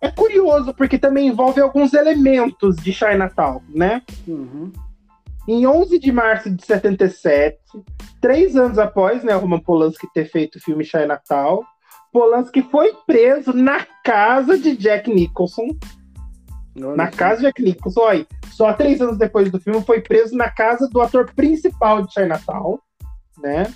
[0.00, 4.02] É curioso, porque também envolve alguns elementos de Chinatown, né?
[4.26, 4.72] Uhum.
[5.46, 7.58] Em 11 de março de 77,
[8.20, 11.62] três anos após né, o Roman Polanski ter feito o filme Chinatown,
[12.12, 15.68] Polanski foi preso na casa de Jack Nicholson,
[16.74, 20.50] na casa de Jack Nicholson, aí, só três anos depois do filme, foi preso na
[20.50, 22.78] casa do ator principal de Chinatown,
[23.40, 23.72] né?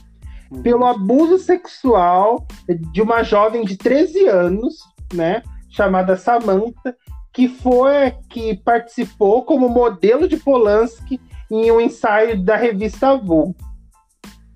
[0.50, 0.62] Uhum.
[0.62, 2.46] Pelo abuso sexual
[2.92, 4.76] de uma jovem de 13 anos,
[5.12, 5.42] né?
[5.70, 6.96] Chamada Samantha,
[7.32, 13.54] que foi que participou como modelo de Polanski em um ensaio da revista Vogue,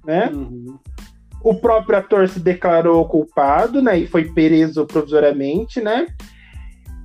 [0.04, 0.30] né?
[0.32, 0.78] Uhum.
[1.44, 3.98] O próprio ator se declarou culpado, né?
[3.98, 6.06] E foi preso provisoriamente, né?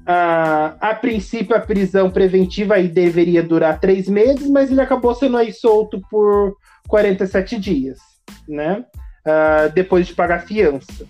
[0.07, 5.35] A, a princípio, a prisão preventiva aí deveria durar três meses, mas ele acabou sendo
[5.35, 6.55] aí solto por
[6.87, 7.99] 47 dias,
[8.47, 8.85] né?
[9.25, 11.05] Uh, depois de pagar fiança.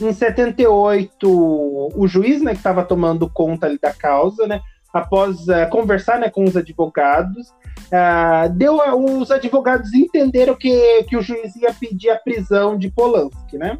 [0.00, 4.60] Em 78, o juiz, né, que estava tomando conta ali da causa, né,
[4.92, 11.22] após uh, conversar né, com os advogados, uh, deu os advogados entenderam que, que o
[11.22, 13.78] juiz ia pedir a prisão de Polanski, né?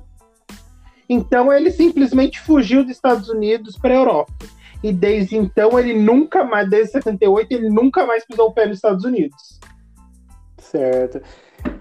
[1.12, 4.32] Então ele simplesmente fugiu dos Estados Unidos para a Europa.
[4.82, 8.78] E desde então ele nunca mais, desde 78, ele nunca mais pisou o pé nos
[8.78, 9.60] Estados Unidos.
[10.58, 11.20] Certo.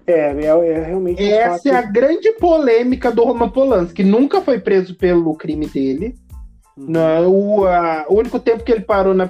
[0.05, 1.23] É, é, é realmente.
[1.23, 1.67] Essa fato...
[1.67, 6.13] é a grande polêmica do Roman Polanski, que nunca foi preso pelo crime dele.
[6.77, 6.85] Uhum.
[6.87, 9.29] No, o, a, o único tempo que ele parou na,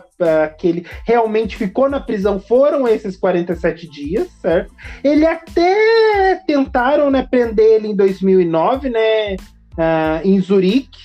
[0.58, 4.74] que ele realmente ficou na prisão foram esses 47 dias, certo?
[5.04, 9.38] Ele até tentaram né, prender ele em 2009, né?
[9.74, 11.00] Uh, em Zurique,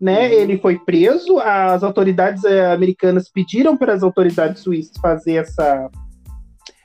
[0.00, 0.28] né?
[0.28, 0.32] Uhum.
[0.32, 5.90] Ele foi preso, as autoridades eh, americanas pediram para as autoridades suíças fazer essa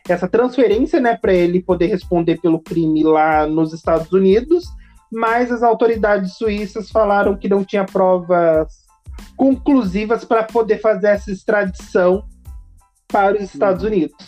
[0.07, 4.65] essa transferência, né, para ele poder responder pelo crime lá nos Estados Unidos,
[5.11, 8.71] mas as autoridades suíças falaram que não tinha provas
[9.35, 12.23] conclusivas para poder fazer essa extradição
[13.07, 13.89] para os Estados uhum.
[13.89, 14.25] Unidos.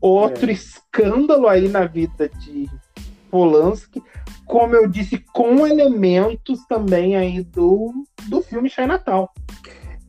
[0.00, 0.52] Outro é.
[0.52, 2.68] escândalo aí na vida de
[3.30, 4.02] Polanski,
[4.46, 7.92] como eu disse, com elementos também aí do,
[8.28, 9.32] do filme Natal.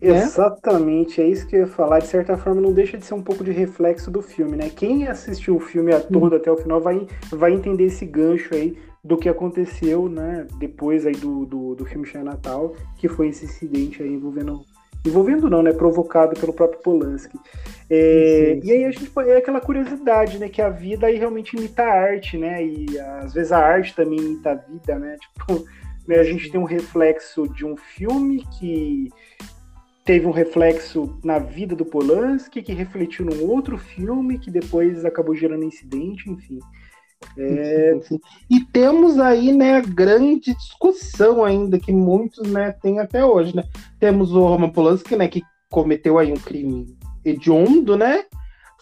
[0.01, 0.17] Né?
[0.17, 1.99] Exatamente, é isso que eu ia falar.
[1.99, 4.69] De certa forma, não deixa de ser um pouco de reflexo do filme, né?
[4.69, 8.75] Quem assistiu o filme a todo até o final vai, vai entender esse gancho aí
[9.03, 10.47] do que aconteceu, né?
[10.57, 14.63] Depois aí do, do, do filme Natal, que foi esse incidente aí envolvendo
[15.05, 17.37] envolvendo não, né, provocado pelo próprio Polanski.
[17.89, 18.59] É.
[18.63, 21.93] E aí a gente é aquela curiosidade, né, que a vida aí realmente imita a
[21.93, 25.65] arte, né, e às vezes a arte também imita a vida, né, tipo,
[26.07, 29.09] né, a gente tem um reflexo de um filme que
[30.05, 35.35] teve um reflexo na vida do Polanski, que refletiu num outro filme, que depois acabou
[35.35, 36.59] gerando incidente, enfim.
[37.37, 37.99] É...
[38.49, 43.63] E temos aí, né, a grande discussão ainda que muitos, né, têm até hoje, né?
[43.99, 48.25] Temos o Roman Polanski, né, que cometeu aí um crime hediondo, né?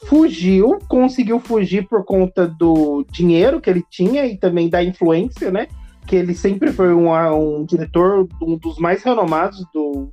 [0.06, 5.68] Fugiu, conseguiu fugir por conta do dinheiro que ele tinha e também da influência, né?
[6.08, 10.10] Que ele sempre foi um, um diretor, um dos mais renomados do,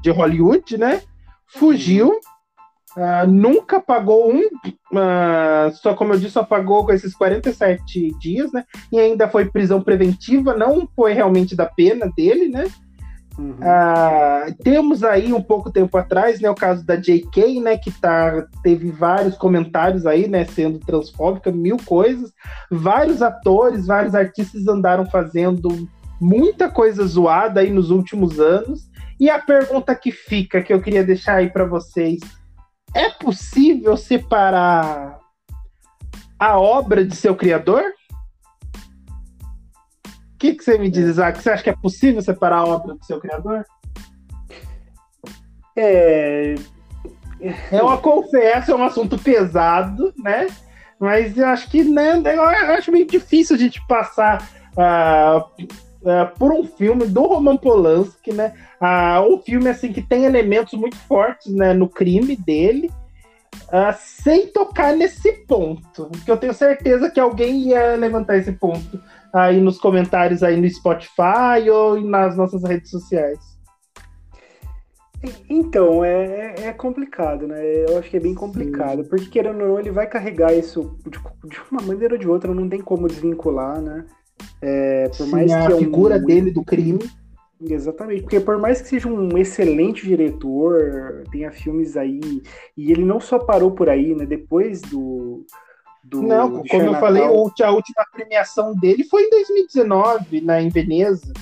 [0.00, 1.02] de Hollywood, né?
[1.46, 2.12] Fugiu,
[2.96, 8.52] Uh, nunca pagou um, uh, só como eu disse, só pagou com esses 47 dias,
[8.52, 8.64] né?
[8.92, 12.66] E ainda foi prisão preventiva, não foi realmente da pena dele, né?
[13.38, 13.52] Uhum.
[13.52, 18.46] Uh, temos aí um pouco tempo atrás, né, o caso da J.K., né, que tá,
[18.62, 22.30] teve vários comentários aí, né, sendo transfóbica, mil coisas.
[22.70, 25.88] Vários atores, vários artistas andaram fazendo
[26.20, 28.90] muita coisa zoada aí nos últimos anos.
[29.18, 32.20] E a pergunta que fica, que eu queria deixar aí para vocês,
[32.94, 35.18] é possível separar
[36.38, 37.82] a obra de seu criador?
[40.06, 41.40] O que, que você me diz, Isaac?
[41.40, 43.64] Você acha que é possível separar a obra do seu criador?
[45.76, 46.54] É.
[47.70, 50.46] É uma confesso, é um assunto pesado, né?
[50.98, 55.66] Mas eu acho que né, eu acho meio difícil a gente passar uh,
[56.02, 58.52] uh, por um filme do Roman Polanski, né?
[58.80, 62.90] Uh, um filme assim que tem elementos muito fortes né, no crime dele,
[63.68, 66.06] uh, sem tocar nesse ponto.
[66.06, 69.00] Porque eu tenho certeza que alguém ia levantar esse ponto
[69.32, 73.52] aí nos comentários aí no Spotify ou nas nossas redes sociais.
[75.48, 77.64] Então, é, é complicado, né?
[77.88, 79.08] Eu acho que é bem complicado, Sim.
[79.08, 82.52] porque querendo ou não, ele vai carregar isso de, de, uma maneira ou de outra,
[82.52, 84.04] não tem como desvincular, né?
[84.60, 86.24] É, por mais Sim, que a figura um...
[86.24, 87.00] dele do crime.
[87.64, 92.20] Exatamente, porque por mais que seja um excelente diretor, tenha filmes aí,
[92.76, 94.26] e ele não só parou por aí, né?
[94.26, 95.46] Depois do.
[96.02, 100.68] do não, do como eu falei, a última premiação dele foi em 2019, na, em
[100.68, 101.32] Veneza.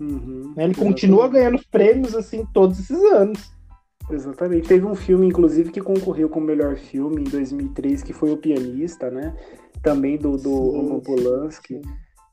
[0.00, 0.78] Uhum, ele exatamente.
[0.78, 3.52] continua ganhando prêmios assim todos esses anos.
[4.10, 4.66] Exatamente.
[4.66, 9.10] Teve um filme, inclusive, que concorreu como melhor filme em 2003, que foi O Pianista,
[9.10, 9.36] né?
[9.82, 11.74] Também do, do Roman Polanski.
[11.74, 11.82] Sim.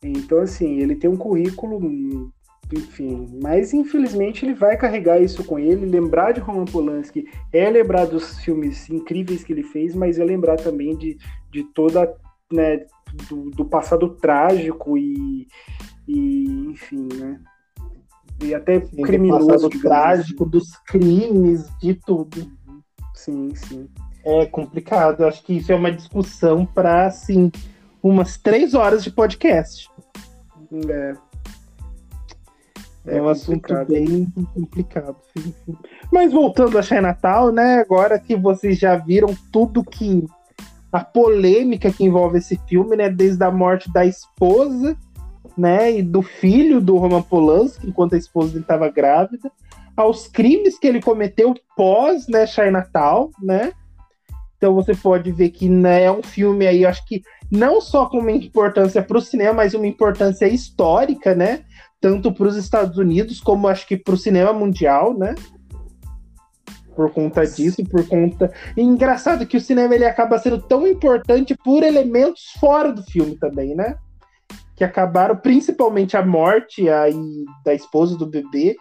[0.04, 2.32] Então, assim, ele tem um currículo,
[2.74, 5.86] enfim, mas infelizmente ele vai carregar isso com ele.
[5.86, 10.58] Lembrar de Roman Polanski é lembrar dos filmes incríveis que ele fez, mas é lembrar
[10.58, 11.18] também de,
[11.52, 12.14] de toda,
[12.52, 12.86] né,
[13.30, 15.48] do, do passado trágico e,
[16.08, 17.40] e, enfim, né?
[18.44, 19.70] E até sim, criminoso.
[19.70, 20.52] Do trágico, assim.
[20.52, 22.52] dos crimes, de tudo.
[23.14, 23.90] Sim, sim.
[24.24, 25.26] É complicado.
[25.26, 27.52] Acho que isso é uma discussão para, assim,
[28.02, 29.90] umas três horas de podcast.
[30.90, 31.28] É.
[33.08, 35.16] É, é um assunto bem complicado.
[36.12, 37.80] Mas voltando a Chinatown, né?
[37.80, 40.26] Agora que vocês já viram tudo que.
[40.92, 43.10] a polêmica que envolve esse filme, né?
[43.10, 44.98] Desde a morte da esposa,
[45.58, 45.98] né?
[45.98, 49.50] E do filho do Roman Polanski, enquanto a esposa estava grávida,
[49.96, 52.46] aos crimes que ele cometeu pós, né?
[52.46, 53.72] Chinatown, né?
[54.58, 57.22] Então você pode ver que né, é um filme aí, acho que
[57.52, 61.64] não só com uma importância para o cinema, mas uma importância histórica, né?
[62.00, 65.34] Tanto para os Estados Unidos como acho que para o cinema mundial, né?
[66.96, 68.52] Por conta disso, por conta.
[68.76, 73.38] E engraçado que o cinema ele acaba sendo tão importante por elementos fora do filme
[73.38, 73.98] também, né?
[74.76, 78.76] Que acabaram, principalmente a morte aí da esposa do bebê,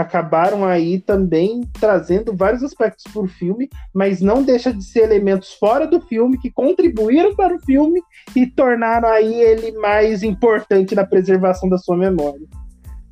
[0.00, 5.52] acabaram aí também trazendo vários aspectos para o filme, mas não deixa de ser elementos
[5.54, 8.02] fora do filme que contribuíram para o filme
[8.34, 12.46] e tornaram aí ele mais importante na preservação da sua memória.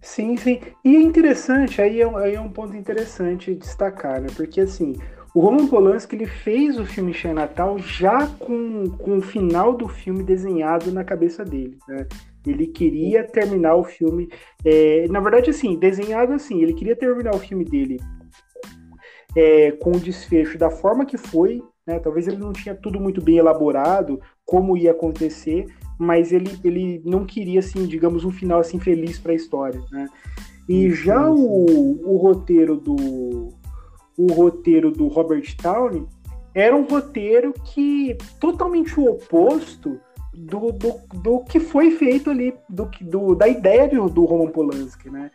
[0.00, 0.60] Sim, sim.
[0.84, 4.28] E é interessante, aí é, aí é um ponto interessante destacar, né?
[4.34, 4.94] Porque assim,
[5.34, 10.22] o Roman Polanski ele fez o filme Natal já com, com o final do filme
[10.22, 12.06] desenhado na cabeça dele, né?
[12.46, 14.28] Ele queria terminar o filme,
[14.64, 17.98] é, na verdade, assim, desenhado assim, ele queria terminar o filme dele
[19.36, 21.98] é, com o desfecho da forma que foi, né?
[21.98, 25.66] Talvez ele não tinha tudo muito bem elaborado, como ia acontecer,
[25.98, 30.08] mas ele, ele não queria, assim, digamos, um final assim feliz para a história, né?
[30.68, 33.48] E já o, o roteiro do
[34.16, 36.04] o roteiro do Robert Downey
[36.52, 40.00] era um roteiro que totalmente o oposto
[40.38, 45.10] do, do, do que foi feito ali, do, do da ideia do, do Roman Polanski,
[45.10, 45.30] né?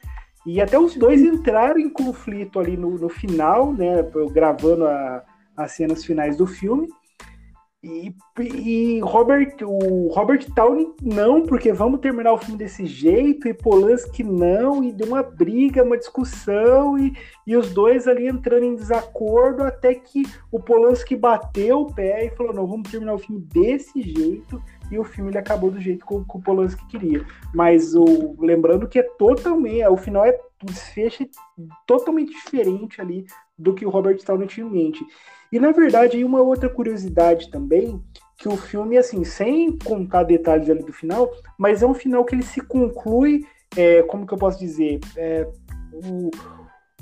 [0.46, 4.04] E até os dois entraram em conflito ali no, no final, né?
[4.32, 5.24] Gravando a,
[5.56, 6.88] as cenas finais do filme.
[7.84, 13.54] E, e Robert, o Robert Downey não, porque vamos terminar o filme desse jeito, e
[13.54, 17.14] Polanski não, e deu uma briga, uma discussão, e,
[17.46, 22.30] e os dois ali entrando em desacordo, até que o Polanski bateu o pé e
[22.38, 26.06] falou: não, vamos terminar o filme desse jeito, e o filme ele acabou do jeito
[26.06, 27.26] que o, que o Polanski queria.
[27.54, 31.26] Mas o, lembrando que é totalmente, o final é desfecho
[31.86, 33.26] totalmente diferente ali
[33.58, 35.06] do que o Robert Downey tinha em mente.
[35.54, 38.02] E na verdade, uma outra curiosidade também,
[38.40, 42.34] que o filme, assim, sem contar detalhes ali do final, mas é um final que
[42.34, 43.46] ele se conclui,
[43.78, 45.48] é, como que eu posso dizer, é,
[45.94, 46.32] o,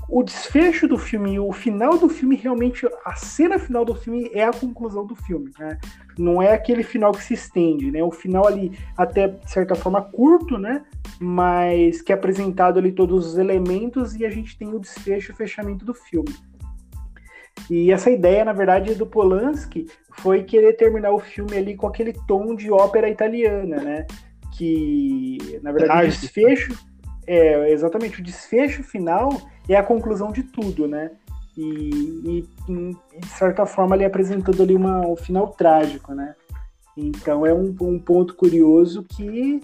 [0.09, 4.43] o desfecho do filme, o final do filme, realmente, a cena final do filme é
[4.43, 5.77] a conclusão do filme, né?
[6.19, 8.03] Não é aquele final que se estende, né?
[8.03, 10.83] O final ali, até de certa forma, curto, né?
[11.21, 15.35] Mas que é apresentado ali todos os elementos e a gente tem o desfecho, o
[15.37, 16.35] fechamento do filme.
[17.69, 19.87] E essa ideia, na verdade, do Polanski
[20.19, 24.05] foi querer terminar o filme ali com aquele tom de ópera italiana, né?
[24.57, 26.77] Que, na verdade, o desfecho.
[27.27, 29.29] É, exatamente, o desfecho final
[29.69, 31.11] é a conclusão de tudo, né?
[31.57, 31.89] E,
[32.25, 32.47] e,
[33.19, 36.35] de certa forma, ali apresentando ali uma, um final trágico, né?
[36.97, 39.61] Então é um, um ponto curioso que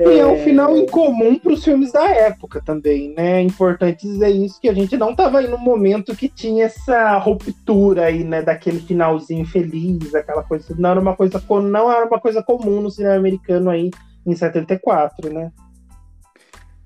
[0.00, 3.38] e é, um final incomum para os filmes da época também, né?
[3.38, 7.16] É importante dizer isso, que a gente não estava aí no momento que tinha essa
[7.18, 8.42] ruptura aí, né?
[8.42, 10.74] Daquele finalzinho feliz, aquela coisa.
[10.76, 13.90] Não era uma coisa, não era uma coisa comum no cinema americano aí
[14.26, 15.52] em 74, né?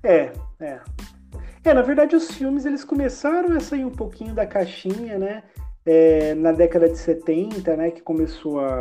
[0.03, 0.79] É, é.
[1.63, 5.43] É, na verdade, os filmes eles começaram a sair um pouquinho da caixinha, né?
[5.83, 7.89] É, na década de 70, né?
[7.89, 8.79] Que começou a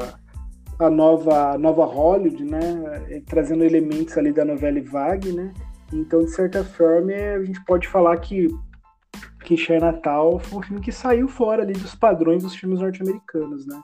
[0.79, 3.23] a nova, a nova Hollywood, né?
[3.27, 5.53] Trazendo elementos ali da novela Vague, né?
[5.93, 8.49] Então, de certa forma, a gente pode falar que
[9.45, 13.81] que Natal foi um filme que saiu fora ali dos padrões dos filmes norte-americanos, né?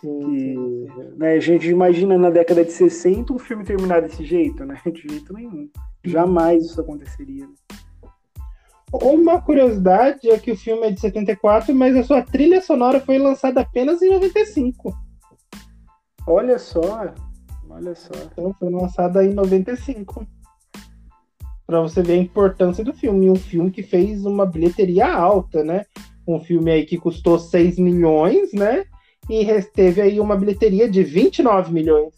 [0.00, 1.16] Sim, que, sim.
[1.16, 4.78] Né, a gente imagina na década de 60 um filme terminar desse jeito, né?
[4.84, 5.70] De jeito nenhum.
[6.04, 7.46] Jamais isso aconteceria.
[7.46, 7.54] Né?
[8.92, 13.18] Uma curiosidade é que o filme é de 74, mas a sua trilha sonora foi
[13.18, 14.92] lançada apenas em 95.
[16.30, 17.12] Olha só,
[17.68, 18.12] olha só.
[18.30, 20.24] Então foi lançada em 95.
[21.66, 23.28] Para você ver a importância do filme.
[23.28, 25.84] Um filme que fez uma bilheteria alta, né?
[26.24, 28.84] Um filme aí que custou 6 milhões, né?
[29.28, 32.14] E teve aí uma bilheteria de 29 milhões.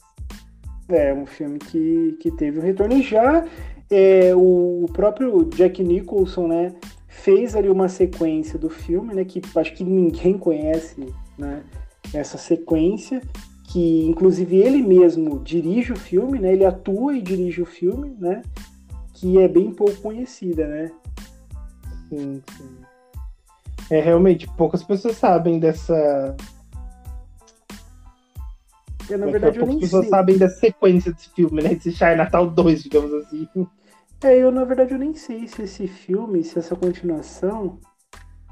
[0.91, 2.95] É, um filme que, que teve um retorno.
[2.95, 3.47] E já
[3.91, 6.75] é, o próprio Jack Nicholson, né?
[7.09, 9.25] Fez ali uma sequência do filme, né?
[9.25, 11.07] Que acho que ninguém conhece,
[11.39, 11.63] né?
[12.13, 13.23] Essa sequência
[13.73, 16.53] que inclusive ele mesmo dirige o filme, né?
[16.53, 18.43] Ele atua e dirige o filme, né?
[19.15, 20.93] Que é bem pouco conhecida, né?
[22.11, 22.77] Sim, sim.
[23.91, 26.37] É realmente poucas pessoas sabem dessa.
[29.09, 30.11] Eu, na é verdade, poucas pessoas sei.
[30.11, 31.73] sabem da sequência desse filme, né?
[31.73, 33.49] Esse Shy Natal 2, digamos assim.
[34.23, 37.79] É, eu na verdade eu nem sei se esse filme, se essa continuação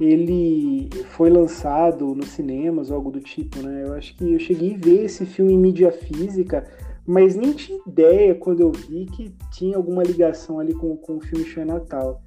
[0.01, 3.85] ele foi lançado nos cinemas ou algo do tipo, né?
[3.87, 6.67] Eu acho que eu cheguei a ver esse filme em mídia física,
[7.07, 11.21] mas nem tinha ideia quando eu vi que tinha alguma ligação ali com, com o
[11.21, 12.23] filme Show Natal.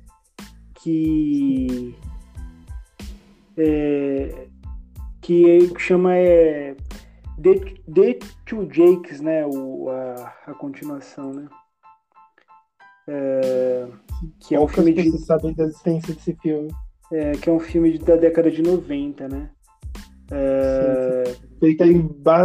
[0.76, 1.96] Que.
[3.58, 4.48] É,
[5.22, 6.76] que chama é,
[7.42, 7.56] The,
[7.92, 9.48] The Two Jakes, né?
[9.48, 11.48] O, a, a continuação, né?
[13.08, 13.88] É,
[14.42, 15.18] que é um filme de.
[15.20, 16.70] sabem da existência desse filme
[17.14, 19.49] é, que é um filme da década de 90, né?
[20.32, 21.24] É...
[21.28, 21.41] Sim, sim.
[21.61, 22.01] Ele tem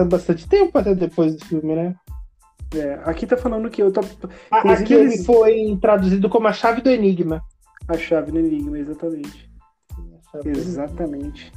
[0.06, 1.96] bastante tempo até depois do filme, né?
[2.74, 4.00] É, aqui tá falando que eu tô.
[4.50, 5.24] Aqui ele eles...
[5.24, 7.42] foi traduzido como a chave do enigma.
[7.88, 9.50] A chave do enigma, exatamente.
[10.44, 11.50] Exatamente.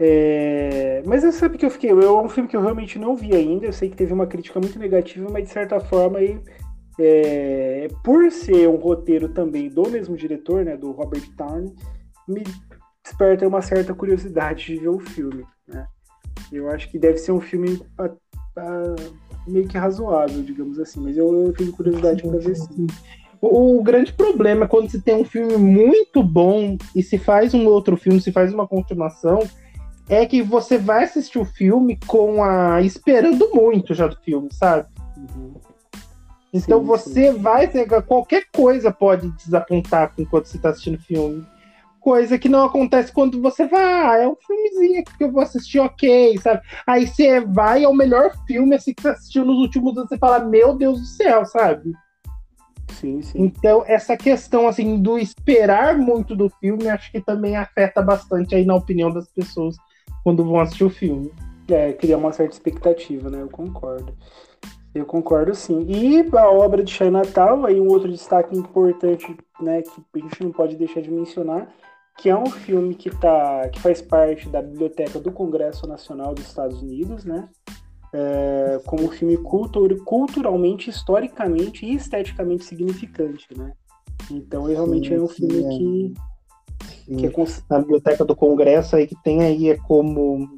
[0.00, 1.02] É...
[1.04, 1.90] Mas você sabe que eu fiquei.
[1.90, 3.66] É um filme que eu realmente não vi ainda.
[3.66, 6.18] Eu sei que teve uma crítica muito negativa, mas de certa forma
[6.98, 11.72] é, por ser um roteiro também do mesmo diretor, né, do Robert Downey,
[12.28, 12.42] me
[13.02, 15.44] desperta uma certa curiosidade de ver o filme.
[15.68, 15.86] Né?
[16.52, 18.04] Eu acho que deve ser um filme a,
[18.56, 18.94] a,
[19.46, 22.86] meio que razoável, digamos assim, mas eu, eu tenho curiosidade para ver sim.
[23.40, 27.52] O, o grande problema é quando se tem um filme muito bom e se faz
[27.52, 29.40] um outro filme, se faz uma continuação,
[30.08, 34.88] é que você vai assistir o filme com a esperando muito já do filme, sabe?
[35.16, 35.54] Uhum.
[36.52, 37.38] Então sim, você sim.
[37.38, 41.44] vai pegar qualquer coisa pode desapontar enquanto você está assistindo o filme.
[42.04, 46.36] Coisa que não acontece quando você vai, é um filmezinho que eu vou assistir, ok,
[46.36, 46.60] sabe?
[46.86, 50.18] Aí você vai, é o melhor filme assim que você assistiu nos últimos anos, você
[50.18, 51.94] fala, meu Deus do céu, sabe?
[52.90, 53.42] Sim, sim.
[53.42, 58.66] Então, essa questão assim do esperar muito do filme, acho que também afeta bastante aí
[58.66, 59.74] na opinião das pessoas
[60.22, 61.32] quando vão assistir o filme.
[61.68, 63.40] É, criar uma certa expectativa, né?
[63.40, 64.14] Eu concordo.
[64.94, 65.86] Eu concordo sim.
[65.88, 70.52] E a obra de Chinatown, aí um outro destaque importante, né, que a gente não
[70.52, 71.66] pode deixar de mencionar,
[72.18, 76.46] que é um filme que, tá, que faz parte da Biblioteca do Congresso Nacional dos
[76.46, 77.48] Estados Unidos, né?
[78.12, 83.72] É, como um filme cultur, culturalmente, historicamente e esteticamente significante, né?
[84.30, 86.14] Então, realmente sim, é um filme sim, que,
[87.04, 87.16] sim.
[87.16, 87.64] que é cons...
[87.68, 90.48] a Biblioteca do Congresso aí que tem aí é como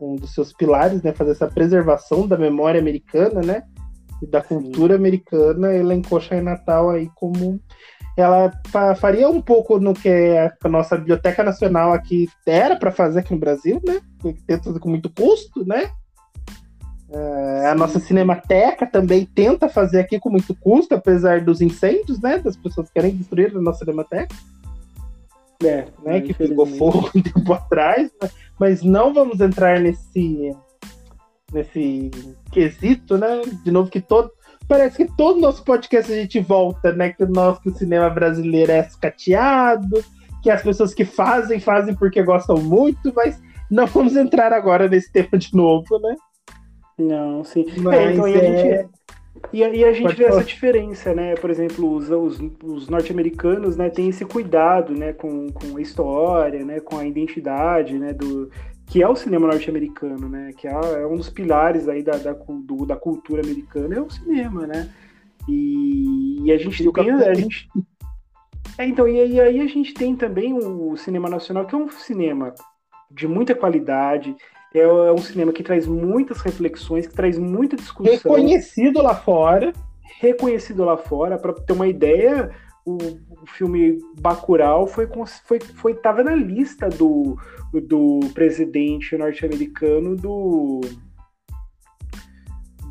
[0.00, 3.62] um dos seus pilares, né, fazer essa preservação da memória americana, né,
[4.22, 7.60] e da cultura americana, elencou Natal aí como
[8.16, 8.52] ela
[8.96, 10.08] faria um pouco no que
[10.62, 14.00] a nossa biblioteca nacional aqui era para fazer aqui no Brasil, né,
[14.62, 15.90] tudo com muito custo, né,
[17.10, 22.38] é, a nossa cinemateca também tenta fazer aqui com muito custo, apesar dos incêndios, né,
[22.38, 24.34] das pessoas que querem destruir a nossa cinemateca.
[25.62, 28.28] É, né, que pegou fogo um tempo atrás, né?
[28.58, 30.54] mas não vamos entrar nesse
[31.52, 32.10] nesse
[32.50, 33.40] quesito, né?
[33.62, 34.30] De novo que todo
[34.68, 37.12] parece que todo nosso podcast a gente volta, né?
[37.12, 40.04] Que o nosso cinema brasileiro é escateado,
[40.42, 43.40] que as pessoas que fazem fazem porque gostam muito, mas
[43.70, 46.16] não vamos entrar agora nesse tema de novo, né?
[46.98, 47.64] Não, sim.
[47.78, 48.34] Mas é, então, é...
[48.34, 48.88] a gente
[49.52, 50.40] e, e a gente Pode vê falar.
[50.40, 51.34] essa diferença, né?
[51.34, 56.64] Por exemplo, os, os, os norte-americanos né, têm esse cuidado né, com, com a história,
[56.64, 58.50] né, com a identidade, né, do,
[58.86, 60.52] que é o cinema norte-americano, né?
[60.56, 64.10] Que é, é, um dos pilares aí da, da, do, da cultura americana, é o
[64.10, 64.90] cinema, né?
[65.48, 67.10] E, e a gente tem.
[67.10, 67.68] A gente,
[68.78, 71.90] é, então, e, e, aí a gente tem também o cinema nacional, que é um
[71.90, 72.54] cinema
[73.10, 74.34] de muita qualidade,
[74.74, 78.12] é, é um cinema que traz muitas reflexões, que traz muita discussão.
[78.12, 79.72] Reconhecido lá fora.
[80.20, 81.38] Reconhecido lá fora.
[81.38, 82.50] Para ter uma ideia,
[82.84, 82.96] o,
[83.42, 85.08] o filme Bacurau foi,
[85.44, 87.38] foi, foi tava na lista do,
[87.72, 90.80] do presidente norte-americano do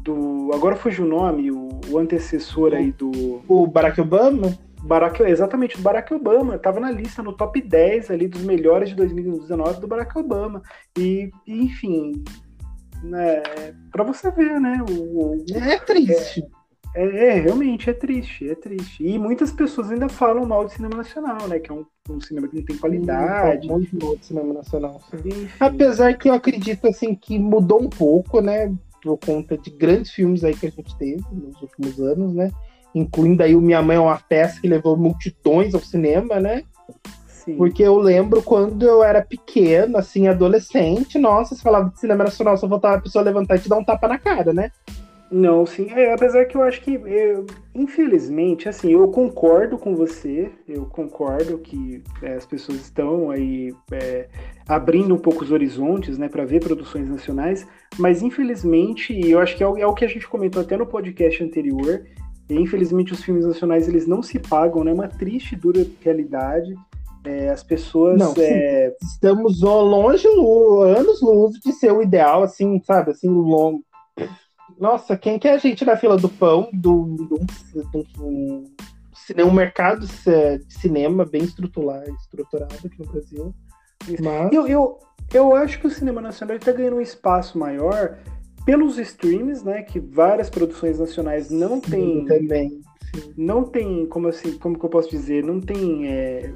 [0.04, 5.78] do agora fugiu o nome o, o antecessor aí do o Barack Obama Barack, exatamente,
[5.78, 6.56] do Barack Obama.
[6.56, 10.62] Estava na lista, no top 10 ali dos melhores de 2019 do Barack Obama.
[10.98, 12.22] E, enfim,
[13.02, 13.42] né,
[13.92, 14.84] para você ver, né?
[14.90, 16.42] O, o é triste.
[16.42, 16.63] É,
[16.96, 19.04] é, é, realmente é triste, é triste.
[19.04, 21.60] E muitas pessoas ainda falam mal de cinema nacional, né?
[21.60, 23.68] Que é um, um cinema que não tem qualidade.
[23.68, 25.02] Hum, muito mal de cinema nacional.
[25.60, 28.74] Apesar que eu acredito assim que mudou um pouco, né?
[29.02, 32.50] Por conta de grandes filmes aí que a gente teve nos últimos anos, né?
[32.94, 36.64] incluindo aí o Minha Mãe é uma peça que levou multidões ao cinema, né?
[37.28, 37.58] Sim.
[37.58, 42.56] Porque eu lembro quando eu era pequeno, assim, adolescente, nossa, se falava de cinema nacional,
[42.56, 44.72] só faltava a pessoa levantar e te dar um tapa na cara, né?
[45.34, 45.90] Não, sim.
[45.90, 51.58] É, apesar que eu acho que, eu, infelizmente, assim, eu concordo com você, eu concordo
[51.58, 54.28] que é, as pessoas estão aí é,
[54.68, 57.66] abrindo um pouco os horizontes, né, para ver produções nacionais,
[57.98, 60.86] mas infelizmente, eu acho que é o, é o que a gente comentou até no
[60.86, 62.06] podcast anterior,
[62.48, 64.92] e, infelizmente, os filmes nacionais eles não se pagam, né?
[64.92, 66.76] É uma triste, dura realidade.
[67.26, 68.20] É, as pessoas.
[68.20, 68.94] Não, é...
[69.02, 73.12] estamos longe, anos luz de ser o ideal, assim, sabe?
[73.12, 73.82] Assim, longo.
[74.80, 77.40] Nossa, quem que é a gente na fila do pão, do, do,
[77.92, 78.74] do, do
[79.46, 83.56] um mercado de cinema bem estruturado, estruturado aqui no Brasil.
[84.22, 84.52] Mas...
[84.52, 85.00] Eu, eu,
[85.34, 88.18] eu acho que o cinema nacional está ganhando um espaço maior
[88.66, 89.84] pelos streams, né?
[89.84, 92.26] Que várias produções nacionais não têm.
[92.26, 92.82] Também.
[93.38, 95.44] Não tem, como assim, como que eu posso dizer?
[95.44, 96.08] Não tem.
[96.08, 96.52] É,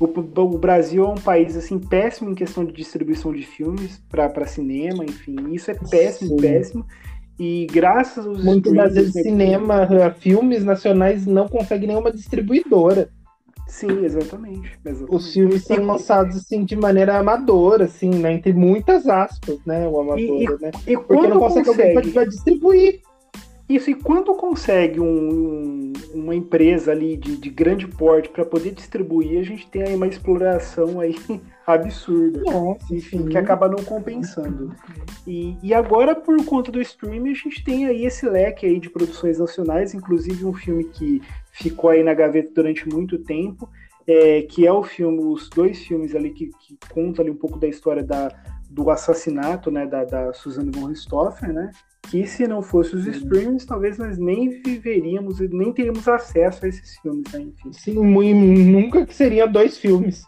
[0.00, 4.46] o, o, Brasil é um país assim péssimo em questão de distribuição de filmes para
[4.46, 6.36] cinema, enfim, isso é péssimo, Sim.
[6.36, 6.86] péssimo.
[7.38, 9.86] E graças aos muitas das vezes cinema,
[10.18, 13.08] filmes nacionais não conseguem nenhuma distribuidora.
[13.66, 15.16] Sim, exatamente, exatamente.
[15.16, 18.32] Os filmes são lançados assim de maneira amadora, assim, né?
[18.32, 19.88] Entre muitas aspas, né?
[19.88, 20.70] O amador, e, né?
[20.86, 21.96] E Porque não consegue, consegue.
[21.96, 23.00] alguém para distribuir.
[23.68, 25.06] Isso, e quando consegue um,
[26.12, 30.06] uma empresa ali de, de grande porte para poder distribuir, a gente tem aí uma
[30.06, 31.16] exploração aí
[31.66, 32.42] absurda.
[32.42, 34.74] Nossa, enfim, que acaba não compensando.
[35.26, 38.90] E, e agora, por conta do streaming, a gente tem aí esse leque aí de
[38.90, 41.22] produções nacionais, inclusive um filme que
[41.52, 43.68] ficou aí na gaveta durante muito tempo,
[44.06, 47.58] é, que é o filme, os dois filmes ali que, que contam ali um pouco
[47.58, 48.28] da história da,
[48.68, 51.70] do assassinato, né, da, da Suzanne von Richthofen, né,
[52.10, 56.98] que se não fosse os streamings, talvez nós nem viveríamos, nem teríamos acesso a esses
[56.98, 57.72] filmes, né, enfim.
[57.72, 60.24] Sim, nunca que seria dois filmes.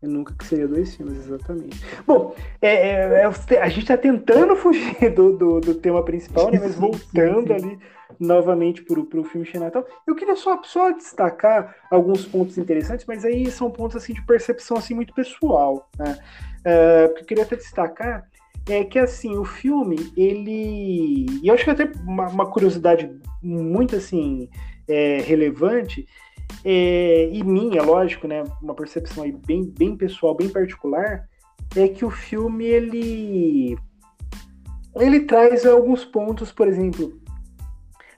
[0.00, 1.80] Nunca que seria dois filmes, exatamente.
[2.06, 6.58] Bom, é, é, é, a gente está tentando fugir do, do, do, tema principal, né?
[6.60, 7.78] Mas voltando ali
[8.18, 13.50] novamente para o filme Xenatal, eu queria só, só destacar alguns pontos interessantes, mas aí
[13.50, 16.16] são pontos assim de percepção assim muito pessoal, né?
[16.60, 18.24] Uh, que eu queria até destacar
[18.68, 23.10] é que assim o filme ele e eu acho que até uma, uma curiosidade
[23.42, 24.48] muito assim
[24.86, 26.06] é, relevante
[26.64, 31.28] é, e minha, lógico, né, uma percepção aí bem, bem pessoal, bem particular,
[31.76, 33.78] é que o filme ele
[34.96, 37.20] ele traz alguns pontos, por exemplo,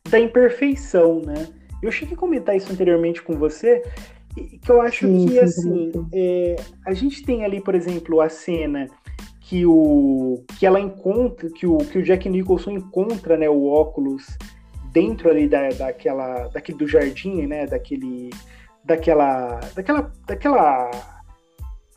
[0.08, 1.48] da imperfeição, né?
[1.82, 3.82] Eu cheguei a comentar isso anteriormente com você,
[4.34, 8.28] que eu acho sim, que sim, assim é, a gente tem ali, por exemplo, a
[8.28, 8.88] cena
[9.50, 14.38] que o que ela encontra, que o que o Jack Nicholson encontra, né, o óculos
[14.92, 18.30] dentro ali da, daquela, daquele do jardim, né, daquele,
[18.84, 20.90] daquela, daquela, daquela,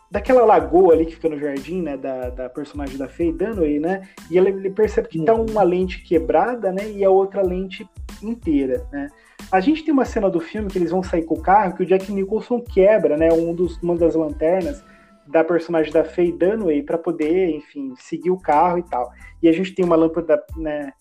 [0.09, 4.01] daquela lagoa ali que fica no jardim, né, da, da personagem da Faye Dunaway, né,
[4.31, 7.87] e ele, ele percebe que tá uma lente quebrada, né, e a outra lente
[8.23, 9.09] inteira, né.
[9.51, 11.83] A gente tem uma cena do filme que eles vão sair com o carro que
[11.83, 14.83] o Jack Nicholson quebra, né, um dos, uma das lanternas
[15.27, 19.11] da personagem da Faye Dunaway para poder, enfim, seguir o carro e tal.
[19.41, 20.91] E a gente tem uma lâmpada, né,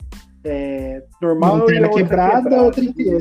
[0.44, 3.18] é, normal e outra quebrada, quebrada, outra inteira.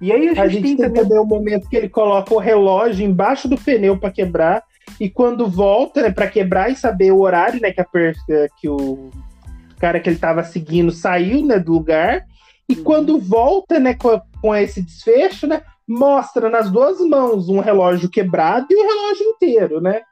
[0.00, 1.02] E aí a gente, a gente tem, tem também...
[1.02, 4.62] também o momento que ele coloca o relógio embaixo do pneu para quebrar
[5.00, 7.86] e quando volta, né, para quebrar e saber o horário, né, que a
[8.56, 9.10] que o
[9.78, 12.24] cara que ele estava seguindo saiu, né, do lugar.
[12.68, 12.84] E uhum.
[12.84, 18.66] quando volta, né, com, com esse desfecho, né, mostra nas duas mãos um relógio quebrado
[18.70, 20.02] e o um relógio inteiro, né?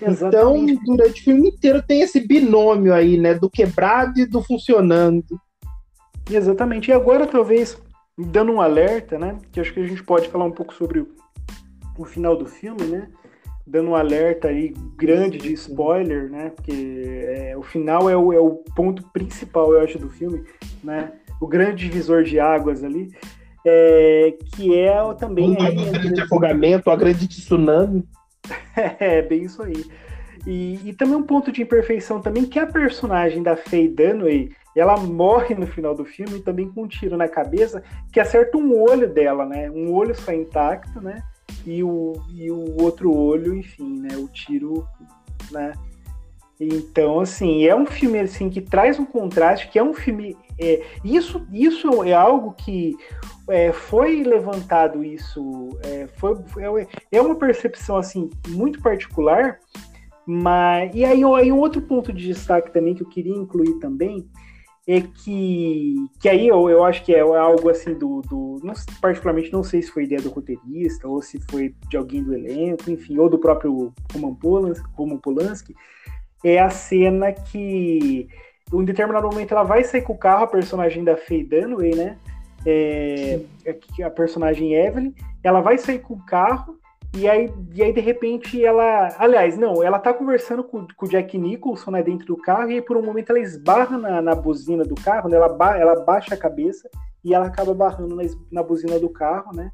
[0.00, 0.72] Exatamente.
[0.72, 3.34] Então, durante o filme inteiro tem esse binômio aí, né?
[3.34, 5.40] Do quebrado e do funcionando.
[6.30, 6.90] Exatamente.
[6.90, 7.80] E agora, talvez,
[8.18, 9.38] dando um alerta, né?
[9.52, 11.08] Que acho que a gente pode falar um pouco sobre o,
[11.98, 13.08] o final do filme, né?
[13.66, 16.50] Dando um alerta aí grande de spoiler, né?
[16.50, 20.44] Porque é, o final é o, é o ponto principal, eu acho, do filme,
[20.82, 21.12] né?
[21.40, 23.12] O grande divisor de águas ali.
[23.68, 25.52] É, que é também.
[25.52, 28.08] O grande afogamento, a grande tsunami.
[29.00, 29.84] é, bem isso aí.
[30.46, 34.96] E, e, também um ponto de imperfeição também que a personagem da Faye Dunaway, ela
[34.96, 39.12] morre no final do filme também com um tiro na cabeça que acerta um olho
[39.12, 39.68] dela, né?
[39.68, 41.20] Um olho só intacto, né?
[41.66, 44.16] E o, e o outro olho, enfim, né?
[44.16, 44.86] O tiro,
[45.50, 45.72] né?
[46.58, 50.36] Então, assim, é um filme assim que traz um contraste, que é um filme.
[50.58, 52.96] É, isso, isso é algo que
[53.48, 56.34] é, foi levantado isso, é, foi,
[56.80, 59.58] é, é uma percepção assim muito particular,
[60.26, 64.26] mas e aí, aí um outro ponto de destaque também que eu queria incluir também
[64.88, 69.52] é que, que aí eu, eu acho que é algo assim do, do não, particularmente
[69.52, 73.18] não sei se foi ideia do roteirista ou se foi de alguém do elenco, enfim,
[73.18, 75.74] ou do próprio Roman Polanski, Roman Polanski
[76.48, 78.28] é a cena que
[78.72, 81.94] em um determinado momento ela vai sair com o carro, a personagem da Faye Dunaway,
[81.94, 82.16] né?
[82.66, 86.76] é, é a personagem Evelyn, ela vai sair com o carro
[87.14, 89.14] e aí, e aí de repente ela.
[89.18, 92.74] Aliás, não, ela tá conversando com, com o Jack Nicholson né, dentro do carro, e
[92.74, 96.04] aí por um momento ela esbarra na, na buzina do carro, né, ela, ba, ela
[96.04, 96.90] baixa a cabeça
[97.24, 99.70] e ela acaba barrando na, na buzina do carro, né?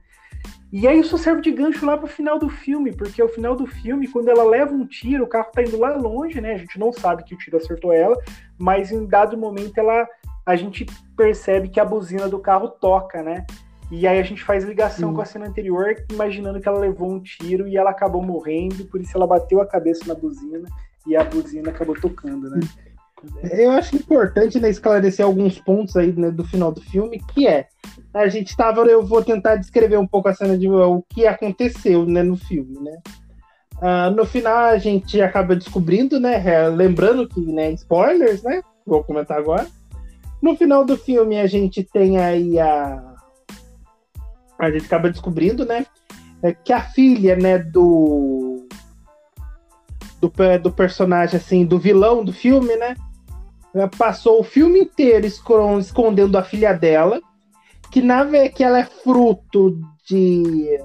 [0.72, 3.66] E aí isso serve de gancho lá pro final do filme, porque ao final do
[3.66, 6.54] filme, quando ela leva um tiro, o carro tá indo lá longe, né?
[6.54, 8.16] A gente não sabe que o tiro acertou ela,
[8.58, 10.08] mas em dado momento ela
[10.44, 10.86] a gente
[11.16, 13.46] percebe que a buzina do carro toca, né?
[13.90, 15.14] E aí a gente faz ligação Sim.
[15.14, 19.00] com a cena anterior, imaginando que ela levou um tiro e ela acabou morrendo, por
[19.00, 20.66] isso ela bateu a cabeça na buzina
[21.06, 22.60] e a buzina acabou tocando, né?
[23.50, 27.66] Eu acho importante né, esclarecer alguns pontos aí né, do final do filme, que é
[28.12, 32.04] a gente estava, eu vou tentar descrever um pouco a cena de o que aconteceu
[32.04, 32.98] né, no filme, né?
[33.76, 36.68] Uh, no final a gente acaba descobrindo, né?
[36.68, 38.62] Lembrando que, né, spoilers, né?
[38.86, 39.66] Vou comentar agora
[40.42, 43.14] no final do filme, a gente tem aí a.
[44.58, 45.86] A gente acaba descobrindo, né?
[46.42, 48.66] É que a filha, né, do.
[50.20, 52.96] Do, do personagem, assim, do vilão do filme, né?
[53.96, 57.20] Passou o filme inteiro escondendo a filha dela,
[57.90, 60.78] que na que ela é fruto de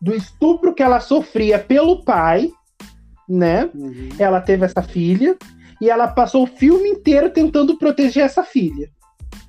[0.00, 2.50] do estupro que ela sofria pelo pai,
[3.28, 3.68] né?
[3.74, 4.08] Uhum.
[4.18, 5.36] Ela teve essa filha
[5.80, 8.88] e ela passou o filme inteiro tentando proteger essa filha.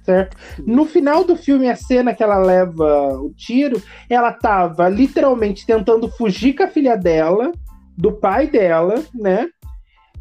[0.03, 0.37] Certo?
[0.65, 6.09] No final do filme, a cena que ela leva o tiro, ela tava literalmente tentando
[6.09, 7.51] fugir com a filha dela,
[7.97, 9.49] do pai dela, né?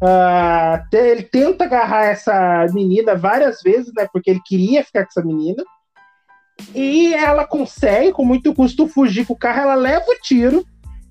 [0.01, 4.07] Uh, ele tenta agarrar essa menina várias vezes, né?
[4.11, 5.63] Porque ele queria ficar com essa menina.
[6.73, 9.61] E ela consegue, com muito custo, fugir com o carro.
[9.61, 10.65] Ela leva o tiro,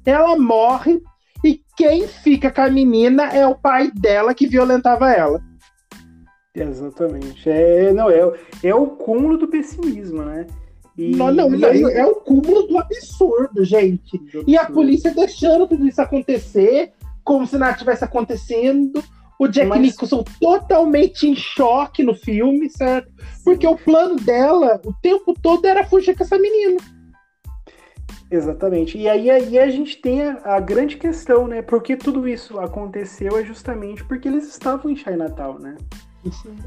[0.05, 1.01] ela morre.
[1.45, 5.41] E quem fica com a menina é o pai dela que violentava ela.
[6.55, 7.49] Exatamente.
[7.49, 8.33] É, não, é,
[8.63, 10.47] é o cúmulo do pessimismo, né?
[10.97, 11.83] E, não, não, aí...
[11.83, 14.17] é o cúmulo do absurdo, gente.
[14.17, 14.51] Do absurdo.
[14.51, 16.93] E a polícia deixando tudo isso acontecer,
[17.27, 19.03] como se nada tivesse acontecendo.
[19.39, 19.81] O Jack Mas...
[19.81, 23.13] Nicholson totalmente em choque no filme, certo?
[23.45, 26.79] Porque o plano dela, o tempo todo, era fugir com essa menina.
[28.31, 28.97] Exatamente.
[28.97, 31.61] E aí, aí a gente tem a, a, grande questão, né?
[31.61, 35.77] Porque tudo isso aconteceu é justamente porque eles estavam em Chinatown, né?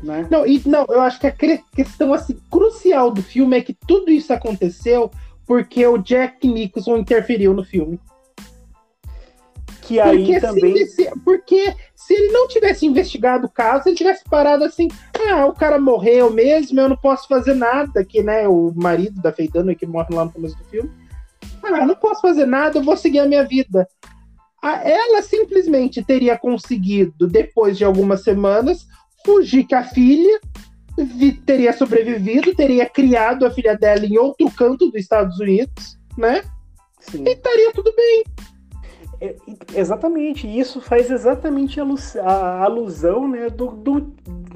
[0.03, 0.28] né?
[0.30, 4.12] Não, e, não, eu acho que a questão assim, crucial do filme é que tudo
[4.12, 5.10] isso aconteceu
[5.45, 7.99] porque o Jack Nicholson interferiu no filme.
[9.90, 10.86] Que aí porque também.
[10.86, 14.88] Se, porque se ele não tivesse investigado o caso, ele tivesse parado assim,
[15.32, 19.34] ah, o cara morreu mesmo, eu não posso fazer nada, que né, o marido da
[19.34, 20.92] Feidano que morre lá no começo do filme.
[21.64, 23.88] Ah, não posso fazer nada, eu vou seguir a minha vida.
[24.62, 28.86] Ela simplesmente teria conseguido, depois de algumas semanas,
[29.26, 30.40] fugir com a filha,
[31.48, 36.44] teria sobrevivido, teria criado a filha dela em outro canto dos Estados Unidos, né?
[37.00, 37.24] Sim.
[37.26, 38.24] E estaria tudo bem.
[39.22, 39.36] É,
[39.76, 41.84] exatamente, isso faz exatamente a,
[42.24, 44.14] a alusão né, do, do,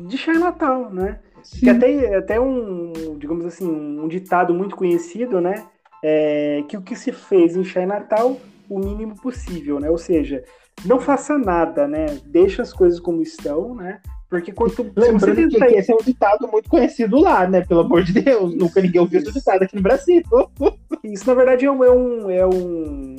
[0.07, 1.19] de Chinatown, né?
[1.43, 1.59] Sim.
[1.59, 5.65] Que até, até um, digamos assim, um ditado muito conhecido, né?
[6.01, 8.37] É, que o que se fez em Chinatown,
[8.69, 9.89] o mínimo possível, né?
[9.89, 10.43] Ou seja,
[10.85, 12.05] não faça nada, né?
[12.25, 13.99] Deixa as coisas como estão, né?
[14.29, 14.83] Porque quanto.
[14.95, 17.61] Lembrando que, que esse é um ditado muito conhecido lá, né?
[17.61, 18.49] Pelo amor de Deus.
[18.49, 18.57] Isso.
[18.57, 20.23] Nunca ninguém ouviu esse ditado aqui no Brasil.
[21.03, 21.83] Isso, na verdade, é um,
[22.31, 23.17] é um,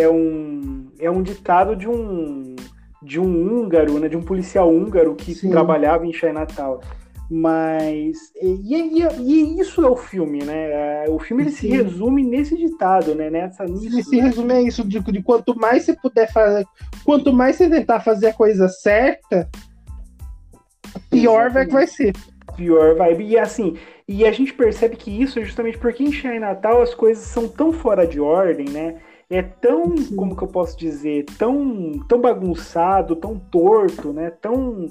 [0.00, 0.86] é um.
[0.98, 2.56] É um, é ditado de um.
[3.02, 4.08] De um húngaro, né?
[4.08, 5.50] De um policial húngaro que Sim.
[5.50, 6.80] trabalhava em Chinatown.
[7.30, 8.16] Mas.
[8.40, 11.04] E, e, e, isso é o filme, né?
[11.08, 13.28] O filme ele se resume nesse ditado, né?
[13.28, 16.66] Nessa, nisso, ele se resume a isso, de, de quanto mais você puder fazer.
[17.04, 19.48] Quanto mais você tentar fazer a coisa certa,
[21.10, 22.14] pior vai que vai ser.
[22.56, 23.14] Pior vai.
[23.20, 23.76] E assim,
[24.08, 27.72] e a gente percebe que isso é justamente porque em Natal as coisas são tão
[27.74, 28.96] fora de ordem, né?
[29.30, 30.16] É tão, Sim.
[30.16, 34.30] como que eu posso dizer, tão, tão bagunçado, tão torto, né?
[34.30, 34.86] Tão,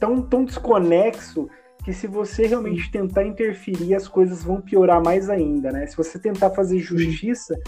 [0.00, 1.48] tão, tão desconexo
[1.84, 2.90] que se você realmente Sim.
[2.90, 5.86] tentar interferir, as coisas vão piorar mais ainda, né?
[5.86, 7.62] Se você tentar fazer justiça, Sim.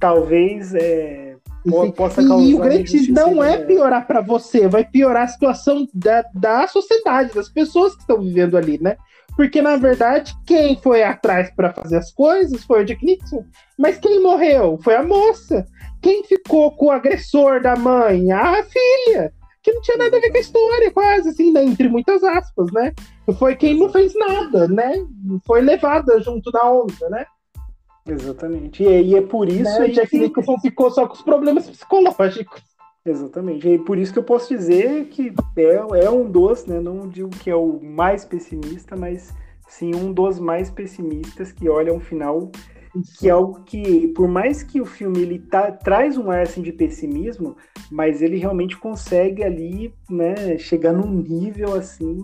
[0.00, 1.36] talvez é,
[1.94, 2.46] possa causar.
[2.46, 7.34] E o grande não é piorar para você, vai piorar a situação da, da sociedade,
[7.34, 8.96] das pessoas que estão vivendo ali, né?
[9.36, 13.44] Porque, na verdade, quem foi atrás para fazer as coisas foi o Jack Nixon.
[13.78, 15.66] Mas quem morreu foi a moça.
[16.00, 18.32] Quem ficou com o agressor da mãe?
[18.32, 19.32] A filha.
[19.62, 21.64] Que não tinha nada a ver com a história, quase, assim, né?
[21.64, 22.94] entre muitas aspas, né?
[23.38, 25.04] Foi quem não fez nada, né?
[25.44, 27.26] Foi levada junto da onda, né?
[28.06, 28.84] Exatamente.
[28.84, 29.80] E, e é por isso né?
[29.80, 30.16] aí Jack.
[30.16, 32.62] Nicholson ficou só com os problemas psicológicos.
[33.06, 33.68] Exatamente.
[33.68, 36.80] E por isso que eu posso dizer que é, é um dos, né?
[36.80, 39.32] Não digo que é o mais pessimista, mas
[39.68, 42.50] sim um dos mais pessimistas que olha um final
[43.18, 46.62] que é algo que, por mais que o filme ele tá, traz um ar assim,
[46.62, 47.54] de pessimismo,
[47.90, 52.18] mas ele realmente consegue ali, né, chegar num nível assim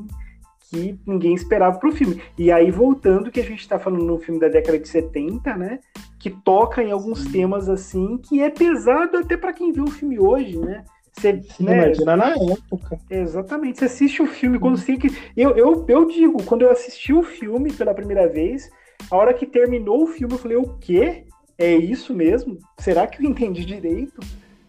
[0.72, 2.20] que ninguém esperava pro filme.
[2.38, 5.80] E aí, voltando, que a gente tá falando no filme da década de 70, né?
[6.18, 10.18] Que toca em alguns temas assim, que é pesado até para quem viu o filme
[10.18, 10.82] hoje, né?
[11.12, 11.84] Você, Sim, né?
[11.84, 12.98] Imagina na época.
[13.10, 13.78] Exatamente.
[13.78, 15.14] Você assiste o filme quando você que.
[15.36, 18.70] Eu, eu, eu digo, quando eu assisti o filme pela primeira vez,
[19.10, 21.26] a hora que terminou o filme, eu falei, o quê?
[21.58, 22.58] É isso mesmo?
[22.78, 24.18] Será que eu entendi direito?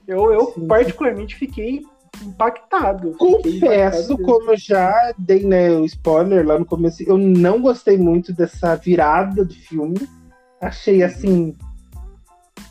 [0.05, 1.85] Eu, eu particularmente fiquei
[2.21, 3.11] impactado.
[3.17, 7.97] Confesso, impactado como eu já dei né, o spoiler lá no começo, eu não gostei
[7.97, 10.07] muito dessa virada do filme.
[10.61, 11.05] Achei uhum.
[11.05, 11.55] assim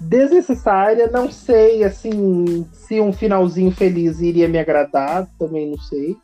[0.00, 6.16] desnecessária, não sei assim se um finalzinho feliz iria me agradar, também não sei.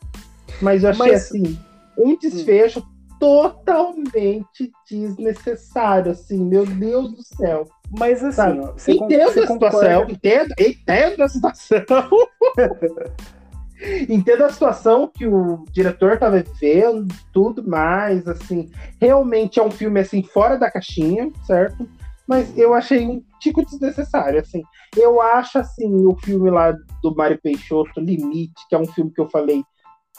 [0.60, 1.24] Mas eu achei Mas...
[1.24, 1.58] assim
[1.98, 3.16] um desfecho hum.
[3.18, 7.66] totalmente desnecessário, assim, meu Deus do céu.
[7.91, 12.09] Mas assim, ó, você entendo a situação, entendo, entendo a situação.
[14.09, 18.70] entendo a situação que o diretor estava vivendo, tudo mais, assim,
[19.01, 21.89] realmente é um filme assim fora da caixinha, certo?
[22.26, 24.62] Mas eu achei um tico desnecessário, assim.
[24.95, 26.72] Eu acho assim o filme lá
[27.03, 29.64] do Mário Peixoto, Limite, que é um filme que eu falei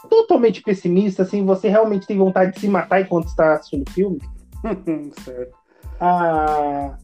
[0.10, 4.20] totalmente pessimista, assim, você realmente tem vontade de se matar enquanto está assistindo o filme.
[5.24, 5.54] certo.
[6.00, 6.98] Ah,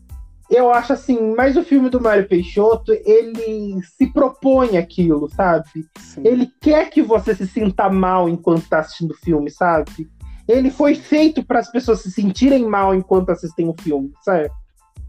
[0.49, 5.65] eu acho assim, mas o filme do Mário Peixoto, ele se propõe aquilo, sabe?
[5.97, 6.21] Sim.
[6.23, 10.07] Ele quer que você se sinta mal enquanto está assistindo o filme, sabe?
[10.47, 14.49] Ele foi feito para as pessoas se sentirem mal enquanto assistem o filme, sabe?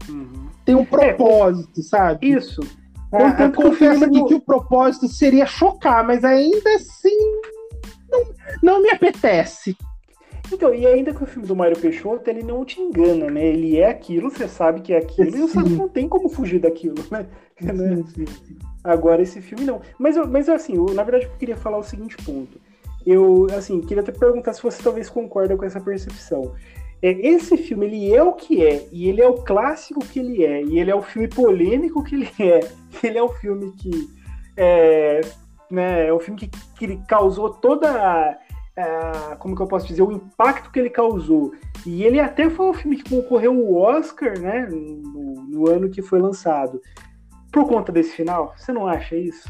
[0.09, 0.49] Uhum.
[0.65, 2.31] Tem um propósito, é, sabe?
[2.31, 2.61] Isso.
[3.13, 7.15] É, eu confesso aqui que o propósito seria chocar, mas ainda assim
[8.09, 8.23] não,
[8.63, 9.77] não me apetece.
[10.57, 13.45] Então, e ainda que o filme do Mário Peixoto, ele não te engana, né?
[13.45, 15.37] Ele é aquilo, você sabe que é aquilo, sim.
[15.37, 17.27] e você não tem como fugir daquilo, né?
[17.59, 19.81] Sim, sim, Agora, esse filme não.
[19.99, 22.59] Mas, mas assim, eu, na verdade, eu queria falar o seguinte ponto.
[23.05, 26.55] Eu, assim, queria até perguntar se você talvez concorda com essa percepção.
[27.03, 30.43] É, esse filme, ele é o que é, e ele é o clássico que ele
[30.43, 32.61] é, e ele é o filme polêmico que ele é,
[33.05, 34.09] ele é o filme que...
[34.57, 35.21] É,
[35.69, 36.49] né, é o filme que,
[36.79, 38.37] que causou toda a
[38.77, 41.51] é, como que eu posso dizer, o impacto que ele causou.
[41.83, 46.03] E ele até foi um filme que concorreu ao Oscar, né, no, no ano que
[46.03, 46.79] foi lançado.
[47.51, 49.49] Por conta desse final, você não acha isso?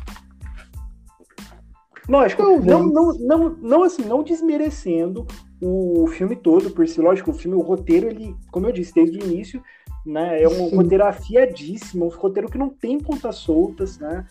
[2.08, 5.28] Lógico, não, não, não, não, assim, não desmerecendo
[5.62, 7.02] o filme todo por si.
[7.02, 9.62] Lógico, o filme, o roteiro, ele, como eu disse, desde o início,
[10.06, 10.76] né, é um Sim.
[10.78, 14.26] roteiro afiadíssimo, um roteiro que não tem pontas soltas, né?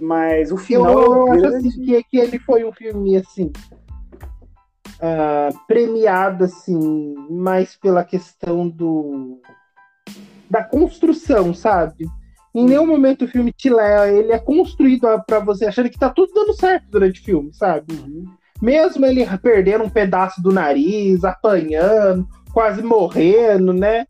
[0.00, 0.90] Mas o final.
[0.90, 3.52] Eu, eu acho assim, que, que ele foi um filme assim
[5.00, 9.40] uh, premiada assim mais pela questão do
[10.50, 12.06] da construção, sabe?
[12.54, 16.08] Em nenhum momento o filme te leva, ele é construído para você achando que tá
[16.08, 17.92] tudo dando certo durante o filme, sabe?
[17.92, 18.24] Uhum.
[18.60, 24.06] Mesmo ele perdendo um pedaço do nariz, apanhando, quase morrendo, né?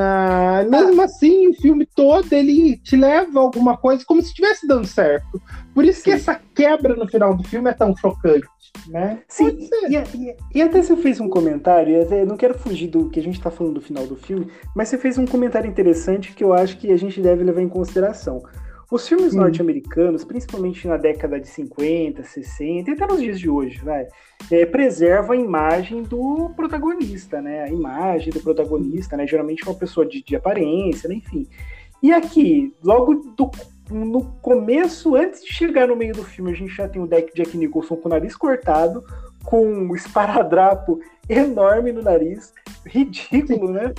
[0.00, 4.66] Ah, mesmo assim, o filme todo ele te leva a alguma coisa como se estivesse
[4.66, 5.42] dando certo.
[5.74, 6.04] Por isso Sim.
[6.04, 8.46] que essa quebra no final do filme é tão chocante,
[8.86, 9.20] né?
[9.26, 13.18] Sim, e, e, e, até você fez um comentário, eu não quero fugir do que
[13.18, 16.44] a gente está falando do final do filme, mas você fez um comentário interessante que
[16.44, 18.42] eu acho que a gente deve levar em consideração.
[18.90, 23.78] Os filmes norte-americanos, principalmente na década de 50, 60 e até nos dias de hoje,
[23.84, 24.06] vai,
[24.50, 27.64] é, preservam a imagem do protagonista, né?
[27.64, 29.26] A imagem do protagonista, né?
[29.26, 31.16] Geralmente uma pessoa de, de aparência, né?
[31.16, 31.46] enfim.
[32.02, 33.50] E aqui, logo do,
[33.90, 37.34] no começo, antes de chegar no meio do filme, a gente já tem o deck
[37.34, 39.04] Jack Nicholson com o nariz cortado,
[39.44, 42.54] com um esparadrapo enorme no nariz,
[42.86, 43.92] ridículo, né?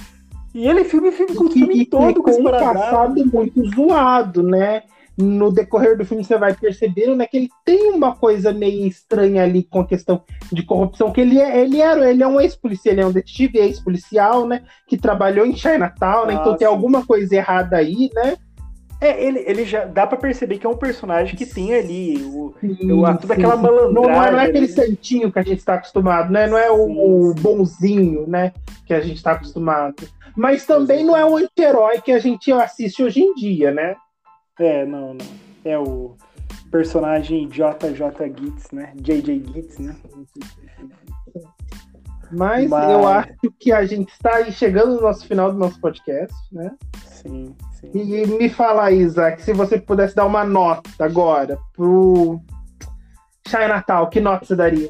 [0.54, 4.84] E ele filme, filme com o filme todo com, com um passado muito zoado, né?
[5.18, 9.44] No decorrer do filme você vai percebendo né, que ele tem uma coisa meio estranha
[9.44, 12.94] ali com a questão de corrupção, que ele é, ele era, ele é um ex-policial,
[12.94, 14.64] ele é um detetive ex-policial, né?
[14.88, 16.36] Que trabalhou em Chinatown, né?
[16.36, 18.38] então tem alguma coisa errada aí, né?
[19.02, 22.54] É, ele, ele já dá para perceber que é um personagem que tem ali o,
[22.60, 23.94] sim, o, toda sim, aquela malandragem.
[23.94, 26.48] Não, não, é, não é aquele santinho que a gente está acostumado, né?
[26.48, 28.52] Não é o, o, bonzinho, né?
[28.86, 30.06] Que a gente está acostumado.
[30.36, 33.96] Mas também não é o anti-herói que a gente assiste hoje em dia, né?
[34.60, 35.26] É, não, não.
[35.64, 36.16] É o
[36.70, 38.92] personagem JJ Gitz, né?
[38.96, 39.96] JJ Gitz, né?
[42.32, 45.80] Mas, Mas, eu acho que a gente está aí chegando no nosso final do nosso
[45.80, 46.72] podcast, né?
[47.06, 47.92] Sim, sim.
[47.94, 52.40] E me fala aí, Isaac, se você pudesse dar uma nota agora pro
[53.48, 54.90] Chai Natal, que nota você daria?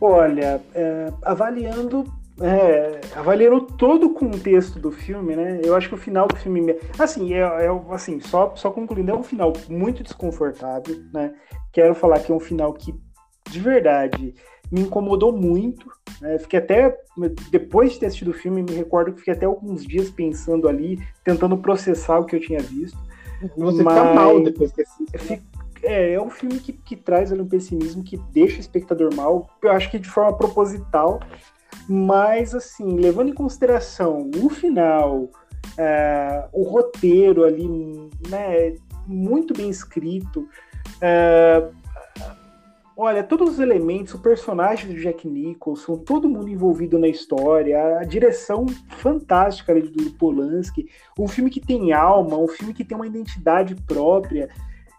[0.00, 2.04] Olha, é, avaliando
[2.40, 5.60] é, avaliando todo o contexto do filme, né?
[5.62, 9.14] Eu acho que o final do filme, assim, é, é assim, só só concluindo, é
[9.14, 11.32] um final muito desconfortável, né?
[11.72, 12.94] Quero falar que é um final que
[13.50, 14.34] de verdade
[14.74, 15.88] me incomodou muito.
[16.20, 16.38] Né?
[16.38, 16.98] Fiquei até
[17.50, 21.00] depois de ter assistido o filme, me recordo que fiquei até alguns dias pensando ali,
[21.22, 22.98] tentando processar o que eu tinha visto.
[23.56, 23.94] Você Mas...
[23.94, 25.30] fica mal depois que assiste.
[25.30, 25.40] Né?
[25.82, 29.48] É, é um filme que, que traz ali um pessimismo que deixa o espectador mal.
[29.62, 31.20] Eu acho que de forma proposital,
[31.88, 35.28] mas, assim, levando em consideração o final,
[35.76, 37.68] é, o roteiro ali,
[38.28, 38.74] né,
[39.06, 40.48] muito bem escrito,
[41.00, 41.68] é,
[42.96, 48.04] olha, todos os elementos, o personagem do Jack Nicholson, todo mundo envolvido na história, a
[48.04, 48.66] direção
[48.98, 50.88] fantástica ali do Polanski,
[51.18, 54.48] um filme que tem alma, um filme que tem uma identidade própria,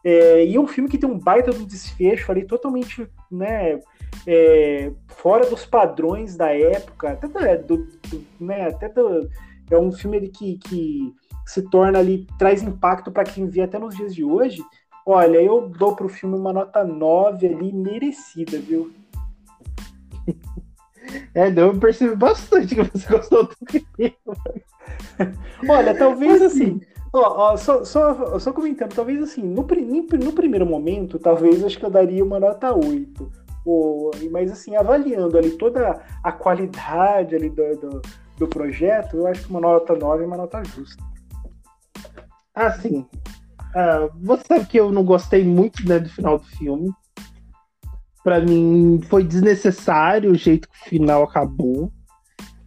[0.04, 3.80] é, e é um filme que tem um baita do desfecho ali totalmente, né,
[4.28, 9.30] é, fora dos padrões da época, até do, do, né, até do,
[9.70, 11.14] é um filme que, que
[11.46, 14.62] se torna ali, traz impacto para quem vê até nos dias de hoje,
[15.06, 18.92] Olha, eu dou pro filme uma nota 9 ali, merecida, viu?
[21.36, 24.18] É, eu percebi bastante que você gostou do filme.
[25.70, 26.82] Olha, talvez assim.
[27.14, 31.86] Ó, ó, só, só, só comentando, talvez assim, no, no primeiro momento, talvez acho que
[31.86, 33.32] eu daria uma nota 8.
[33.66, 38.02] Ou, mas assim, avaliando ali toda a qualidade ali do, do,
[38.38, 41.04] do projeto, eu acho que uma nota 9 é uma nota justa.
[42.54, 43.06] Ah, sim.
[43.76, 46.90] Ah, você sabe que eu não gostei muito né, do final do filme.
[48.24, 51.92] Para mim foi desnecessário o jeito que o final acabou.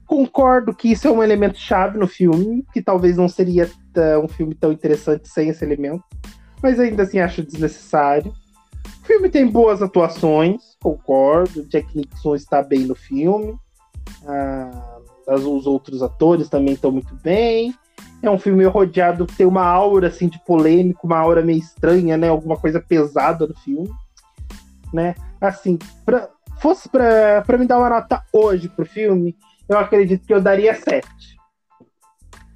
[0.06, 3.68] Concordo que isso é um elemento chave no filme, que talvez não seria
[4.22, 6.04] um filme tão interessante sem esse elemento,
[6.62, 8.32] mas ainda assim acho desnecessário.
[9.02, 11.66] O filme tem boas atuações, concordo.
[11.68, 13.58] Jack Nixon está bem no filme.
[14.26, 17.74] Ah, os outros atores também estão muito bem.
[18.22, 22.28] É um filme rodeado, tem uma aura assim de polêmico, uma aura meio estranha, né?
[22.28, 23.88] Alguma coisa pesada no filme,
[24.92, 25.14] né?
[25.40, 29.36] Assim, pra, fosse para me dar uma nota hoje pro filme,
[29.68, 31.06] eu acredito que eu daria 7.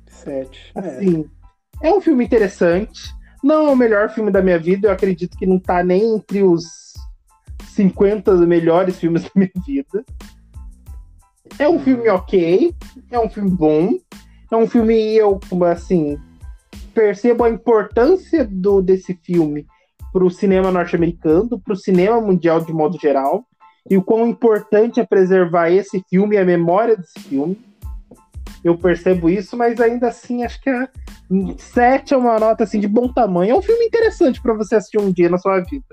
[0.09, 0.73] 7.
[0.75, 0.79] É.
[0.79, 1.31] Assim,
[1.83, 1.89] é.
[1.89, 3.15] é um filme interessante.
[3.43, 6.43] Não é o melhor filme da minha vida, eu acredito que não tá nem entre
[6.43, 6.93] os
[7.75, 10.05] 50 melhores filmes da minha vida.
[11.59, 12.75] É um filme ok,
[13.11, 13.99] é um filme bom,
[14.53, 15.41] é um filme eu
[15.71, 16.19] assim
[16.95, 19.67] percebo a importância do desse filme
[20.13, 23.47] para o cinema norte-americano, para o cinema mundial de modo geral,
[23.89, 27.59] e o quão importante é preservar esse filme e a memória desse filme.
[28.63, 30.89] Eu percebo isso, mas ainda assim acho que a
[31.57, 33.53] 7 é uma nota assim de bom tamanho.
[33.53, 35.85] É um filme interessante para você assistir um dia na sua vida.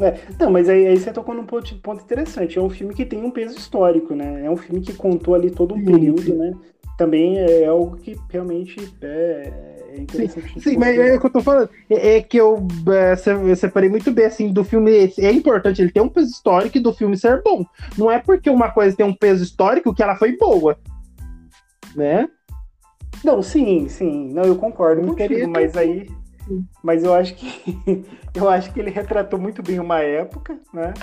[0.00, 2.56] É, não, mas aí, aí, você tocou num ponto, ponto, interessante.
[2.56, 4.44] É um filme que tem um peso histórico, né?
[4.44, 6.52] É um filme que contou ali todo um período, né?
[6.98, 9.52] Também é algo que realmente é,
[9.94, 10.54] é interessante.
[10.54, 11.70] Sim, sim mas é o que eu tô falando.
[11.88, 13.14] É, é que eu, é,
[13.48, 15.10] eu separei muito bem, assim, do filme.
[15.16, 17.64] É importante ele ter um peso histórico e do filme ser bom.
[17.96, 20.76] Não é porque uma coisa tem um peso histórico que ela foi boa.
[21.94, 22.28] Né?
[23.24, 24.32] Não, sim, sim.
[24.34, 26.06] Não, eu concordo contigo, mas aí
[26.82, 30.94] mas eu acho que eu acho que ele retratou muito bem uma época, né?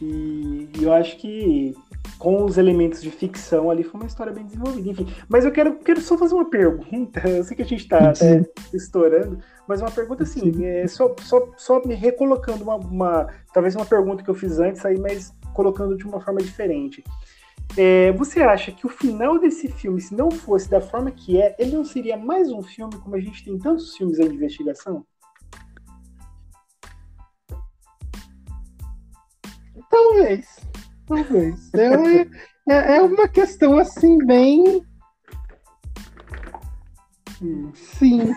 [0.00, 1.74] E eu acho que
[2.18, 5.06] com os elementos de ficção ali foi uma história bem desenvolvida, enfim.
[5.28, 7.20] Mas eu quero, quero só fazer uma pergunta.
[7.28, 9.38] Eu sei que a gente está até estourando,
[9.68, 14.22] mas uma pergunta assim, é, só, só, só me recolocando uma, uma, talvez uma pergunta
[14.22, 17.02] que eu fiz antes aí, mas colocando de uma forma diferente.
[17.76, 21.54] É, você acha que o final desse filme, se não fosse da forma que é,
[21.58, 25.04] ele não seria mais um filme como a gente tem tantos filmes de investigação?
[29.90, 30.65] Talvez.
[31.06, 31.70] Talvez.
[31.74, 34.84] É, é, é uma questão assim, bem.
[37.40, 37.70] Hum.
[37.74, 38.34] Sim.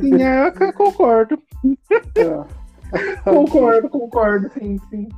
[0.00, 1.40] Sim, é, eu concordo.
[2.18, 2.46] Ah.
[3.24, 5.08] concordo, concordo, sim, sim.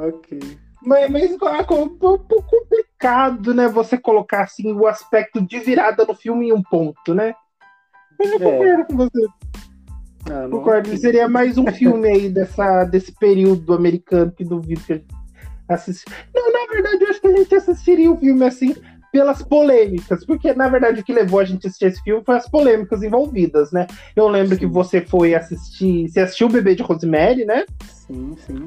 [0.00, 0.38] Ok.
[0.84, 3.68] Mas, mas é um pouco complicado, né?
[3.68, 7.34] Você colocar assim o aspecto de virada no filme em um ponto, né?
[8.18, 8.38] Mas eu é.
[8.38, 9.26] concordo com você.
[10.30, 10.96] Ah, concordo.
[10.96, 15.17] Seria mais um filme aí dessa, desse período americano que duvido que a gente
[15.68, 16.04] assiste.
[16.34, 18.74] Não, na verdade, eu acho que a gente assistiria o filme assim
[19.12, 22.36] pelas polêmicas, porque na verdade o que levou a gente a assistir esse filme foi
[22.36, 23.86] as polêmicas envolvidas, né?
[24.14, 24.60] Eu lembro sim.
[24.60, 27.64] que você foi assistir, você assistiu o Bebê de Rosemary, né?
[27.88, 28.66] Sim, sim.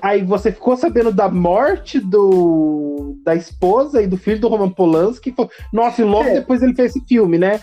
[0.00, 5.32] Aí você ficou sabendo da morte do da esposa e do filho do Roman Polanski.
[5.32, 5.48] Foi...
[5.72, 6.34] Nossa, e logo é.
[6.34, 7.60] depois ele fez esse filme, né?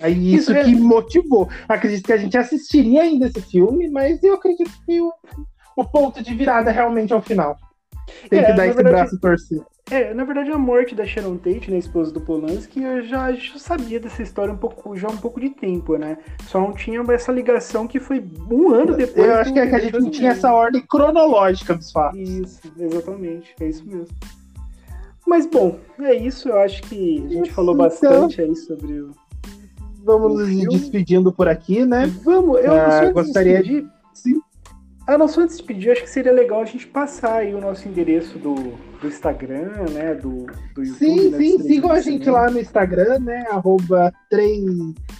[0.00, 0.64] Aí isso, isso é...
[0.64, 1.48] que motivou.
[1.68, 5.12] Acredito que a gente assistiria ainda esse filme, mas eu acredito que o,
[5.76, 7.56] o ponto de virada realmente é o final.
[8.28, 9.66] Tem é, que dar esse verdade, braço torcido.
[9.90, 13.58] É, na verdade, a morte da Sharon Tate, né, esposa do Polanski, eu já, já
[13.58, 16.18] sabia dessa história um pouco, já há um pouco de tempo, né?
[16.46, 19.26] Só não tinha essa ligação que foi um ano depois.
[19.26, 22.20] Eu acho que, é que a gente não tinha essa ordem cronológica dos fatos.
[22.20, 24.14] Isso, exatamente, é isso mesmo.
[25.26, 26.48] Mas bom, é isso.
[26.48, 29.10] Eu acho que a gente falou bastante aí sobre o.
[30.02, 32.06] Vamos nos despedindo por aqui, né?
[32.24, 33.86] Vamos, eu ah, gostaria de.
[35.08, 37.60] Ah, não, só antes de pedir, acho que seria legal a gente passar aí o
[37.62, 38.54] nosso endereço do,
[39.00, 40.14] do Instagram, né?
[40.14, 40.44] Do,
[40.74, 40.98] do YouTube.
[40.98, 43.46] Sim, né, sim, sigam a gente lá no Instagram, né?
[43.50, 44.66] Arroba 3,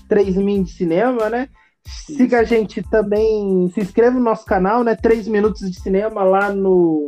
[0.06, 1.48] 3 Min de Cinema, né?
[1.86, 2.18] Isso.
[2.18, 4.94] Siga a gente também, se inscreva no nosso canal, né?
[4.94, 7.06] 3 Minutos de Cinema lá no,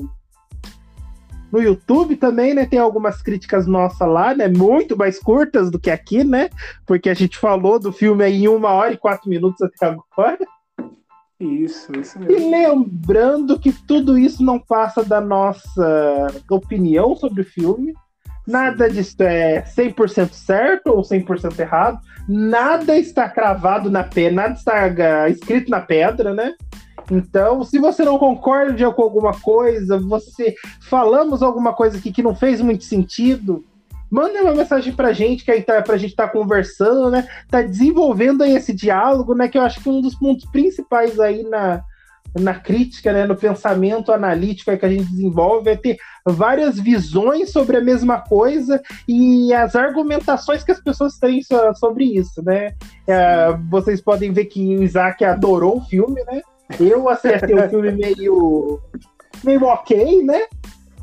[1.53, 2.65] no YouTube também, né?
[2.65, 4.49] Tem algumas críticas nossas lá, né?
[4.49, 6.49] Muito mais curtas do que aqui, né?
[6.87, 10.39] Porque a gente falou do filme aí em uma hora e quatro minutos até agora.
[11.41, 12.37] Isso, isso mesmo.
[12.37, 17.95] E lembrando que tudo isso não passa da nossa opinião sobre o filme.
[18.47, 21.99] Nada disso é 100% certo ou 100% errado.
[22.29, 26.53] Nada está cravado na pedra, nada está escrito na pedra, né?
[27.11, 32.37] Então, se você não concorda com alguma coisa, você falamos alguma coisa aqui que não
[32.37, 33.65] fez muito sentido,
[34.11, 37.27] manda uma mensagem pra gente, que aí tá, pra gente estar tá conversando, né?
[37.49, 39.49] Tá desenvolvendo aí esse diálogo, né?
[39.49, 41.83] Que eu acho que um dos pontos principais aí na,
[42.39, 47.77] na crítica, né, no pensamento analítico que a gente desenvolve, é ter várias visões sobre
[47.77, 51.41] a mesma coisa e as argumentações que as pessoas têm
[51.77, 52.75] sobre isso, né?
[53.07, 56.43] É, vocês podem ver que o Isaac adorou o filme, né?
[56.79, 58.81] Eu acertei o filme meio,
[59.43, 60.43] meio ok, né?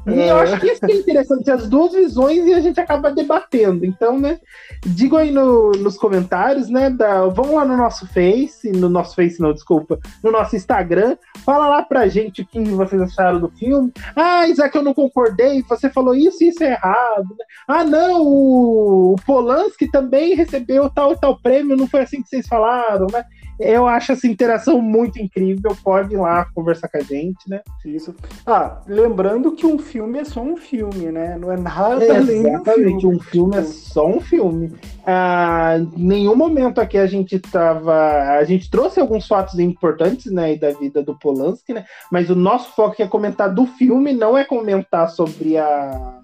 [0.08, 3.86] E eu acho que isso é interessante, as duas visões e a gente acaba debatendo.
[3.86, 4.39] Então, né,
[4.86, 9.39] digam aí no, nos comentários, né, da, vão lá no nosso Face, no nosso Face
[9.41, 13.91] não, desculpa, no nosso Instagram, fala lá pra gente o que vocês acharam do filme.
[14.16, 17.28] Ah, Isaac, eu não concordei, você falou isso e isso é errado.
[17.38, 17.45] Né?
[17.68, 22.30] Ah, não, o, o Polanski também recebeu tal e tal prêmio, não foi assim que
[22.30, 23.26] vocês falaram, né?
[23.60, 25.76] Eu acho essa interação muito incrível.
[25.84, 27.62] Pode ir lá conversar com a gente, né?
[27.86, 28.14] Isso.
[28.45, 31.38] Ah, lembrando que um filme é só um filme, né?
[31.39, 34.74] Não é nada é, além Exatamente, um filme é só um filme.
[35.05, 37.93] Ah, nenhum momento aqui a gente tava.
[38.38, 41.86] A gente trouxe alguns fatos importantes, né, da vida do Polanski, né?
[42.12, 46.18] Mas o nosso foco é comentar do filme, não é comentar sobre a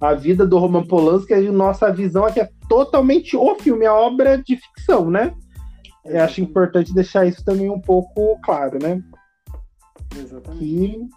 [0.00, 4.38] a vida do Roman Polanski, a nossa visão aqui é totalmente o filme, a obra
[4.38, 5.34] de ficção, né?
[6.08, 9.02] Eu acho importante deixar isso também um pouco claro, né?
[10.16, 10.58] Exatamente.
[10.58, 11.08] Que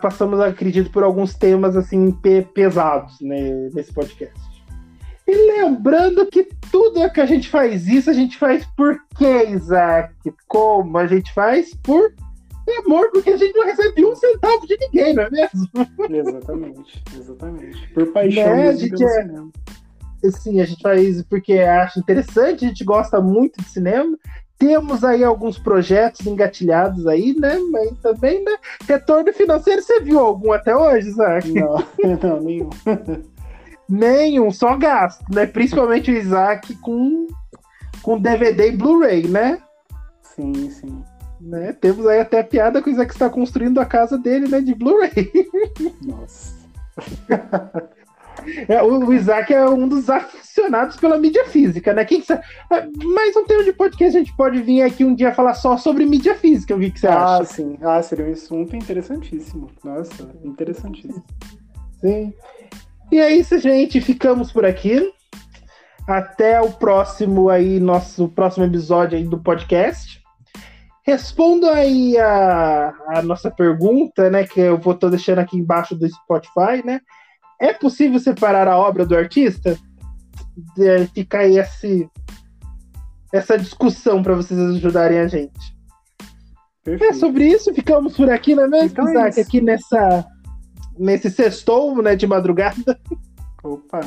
[0.00, 2.12] passamos, acredito, por alguns temas assim
[2.54, 4.46] pesados né, nesse podcast.
[5.26, 10.14] E lembrando que tudo que a gente faz isso, a gente faz por quê, Isaac?
[10.46, 11.74] Como a gente faz?
[11.82, 12.14] Por
[12.84, 15.68] amor, porque a gente não recebe um centavo de ninguém, não é mesmo?
[16.10, 17.88] Exatamente, exatamente.
[17.92, 18.68] Por paixão né?
[18.68, 19.28] a gente é
[20.30, 24.16] sim, a gente faz porque acha interessante, a gente gosta muito de cinema.
[24.58, 27.58] Temos aí alguns projetos engatilhados aí, né?
[27.70, 28.56] Mas também, né?
[28.88, 31.52] Retorno financeiro, você viu algum até hoje, Isaac?
[31.52, 31.76] Não,
[32.22, 32.70] não, nenhum.
[33.86, 35.46] nenhum, só gasto, né?
[35.46, 37.26] Principalmente o Isaac com,
[38.02, 39.58] com DVD e Blu-ray, né?
[40.22, 41.02] Sim, sim.
[41.38, 41.74] Né?
[41.74, 44.60] Temos aí até a piada que o Isaac está construindo a casa dele, né?
[44.62, 45.30] De Blu-ray.
[46.02, 46.56] Nossa.
[48.68, 52.04] É, o, Isaac é um dos aficionados pela mídia física, né?
[52.04, 52.40] Quem que é,
[53.04, 56.06] Mas um tema de podcast a gente pode vir aqui um dia falar só sobre
[56.06, 57.42] mídia física, vi que você ah, acha.
[57.42, 57.78] Ah, sim.
[57.82, 59.70] Ah, seria um assunto interessantíssimo.
[59.84, 61.24] Nossa, interessantíssimo.
[62.00, 62.32] Sim.
[63.10, 64.00] E é isso, gente.
[64.00, 65.12] Ficamos por aqui.
[66.06, 70.22] Até o próximo aí, nosso próximo episódio aí do podcast.
[71.02, 74.44] Responda aí a, a nossa pergunta, né?
[74.44, 77.00] Que eu vou estar deixando aqui embaixo do Spotify, né?
[77.60, 79.78] É possível separar a obra do artista?
[80.78, 82.08] É, fica aí esse,
[83.32, 85.76] essa discussão para vocês ajudarem a gente.
[86.84, 87.10] Perfeito.
[87.10, 89.40] É sobre isso, ficamos por aqui, não é mesmo, então é Isaac?
[89.40, 90.26] É aqui nessa,
[90.98, 92.98] nesse sextou, né, de madrugada.
[93.62, 94.00] Opa!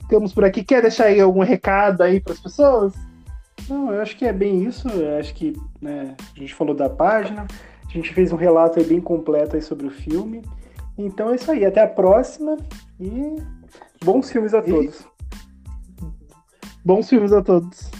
[0.00, 0.64] Ficamos por aqui.
[0.64, 2.94] Quer deixar aí algum recado aí para as pessoas?
[3.68, 4.88] Não, eu acho que é bem isso.
[4.88, 7.46] Eu acho que né, a gente falou da página,
[7.86, 10.42] a gente fez um relato bem completo aí sobre o filme.
[11.06, 11.64] Então é isso aí.
[11.64, 12.56] Até a próxima
[12.98, 13.36] e
[14.04, 15.06] bons filmes a todos.
[16.84, 17.90] Bons filmes a todos.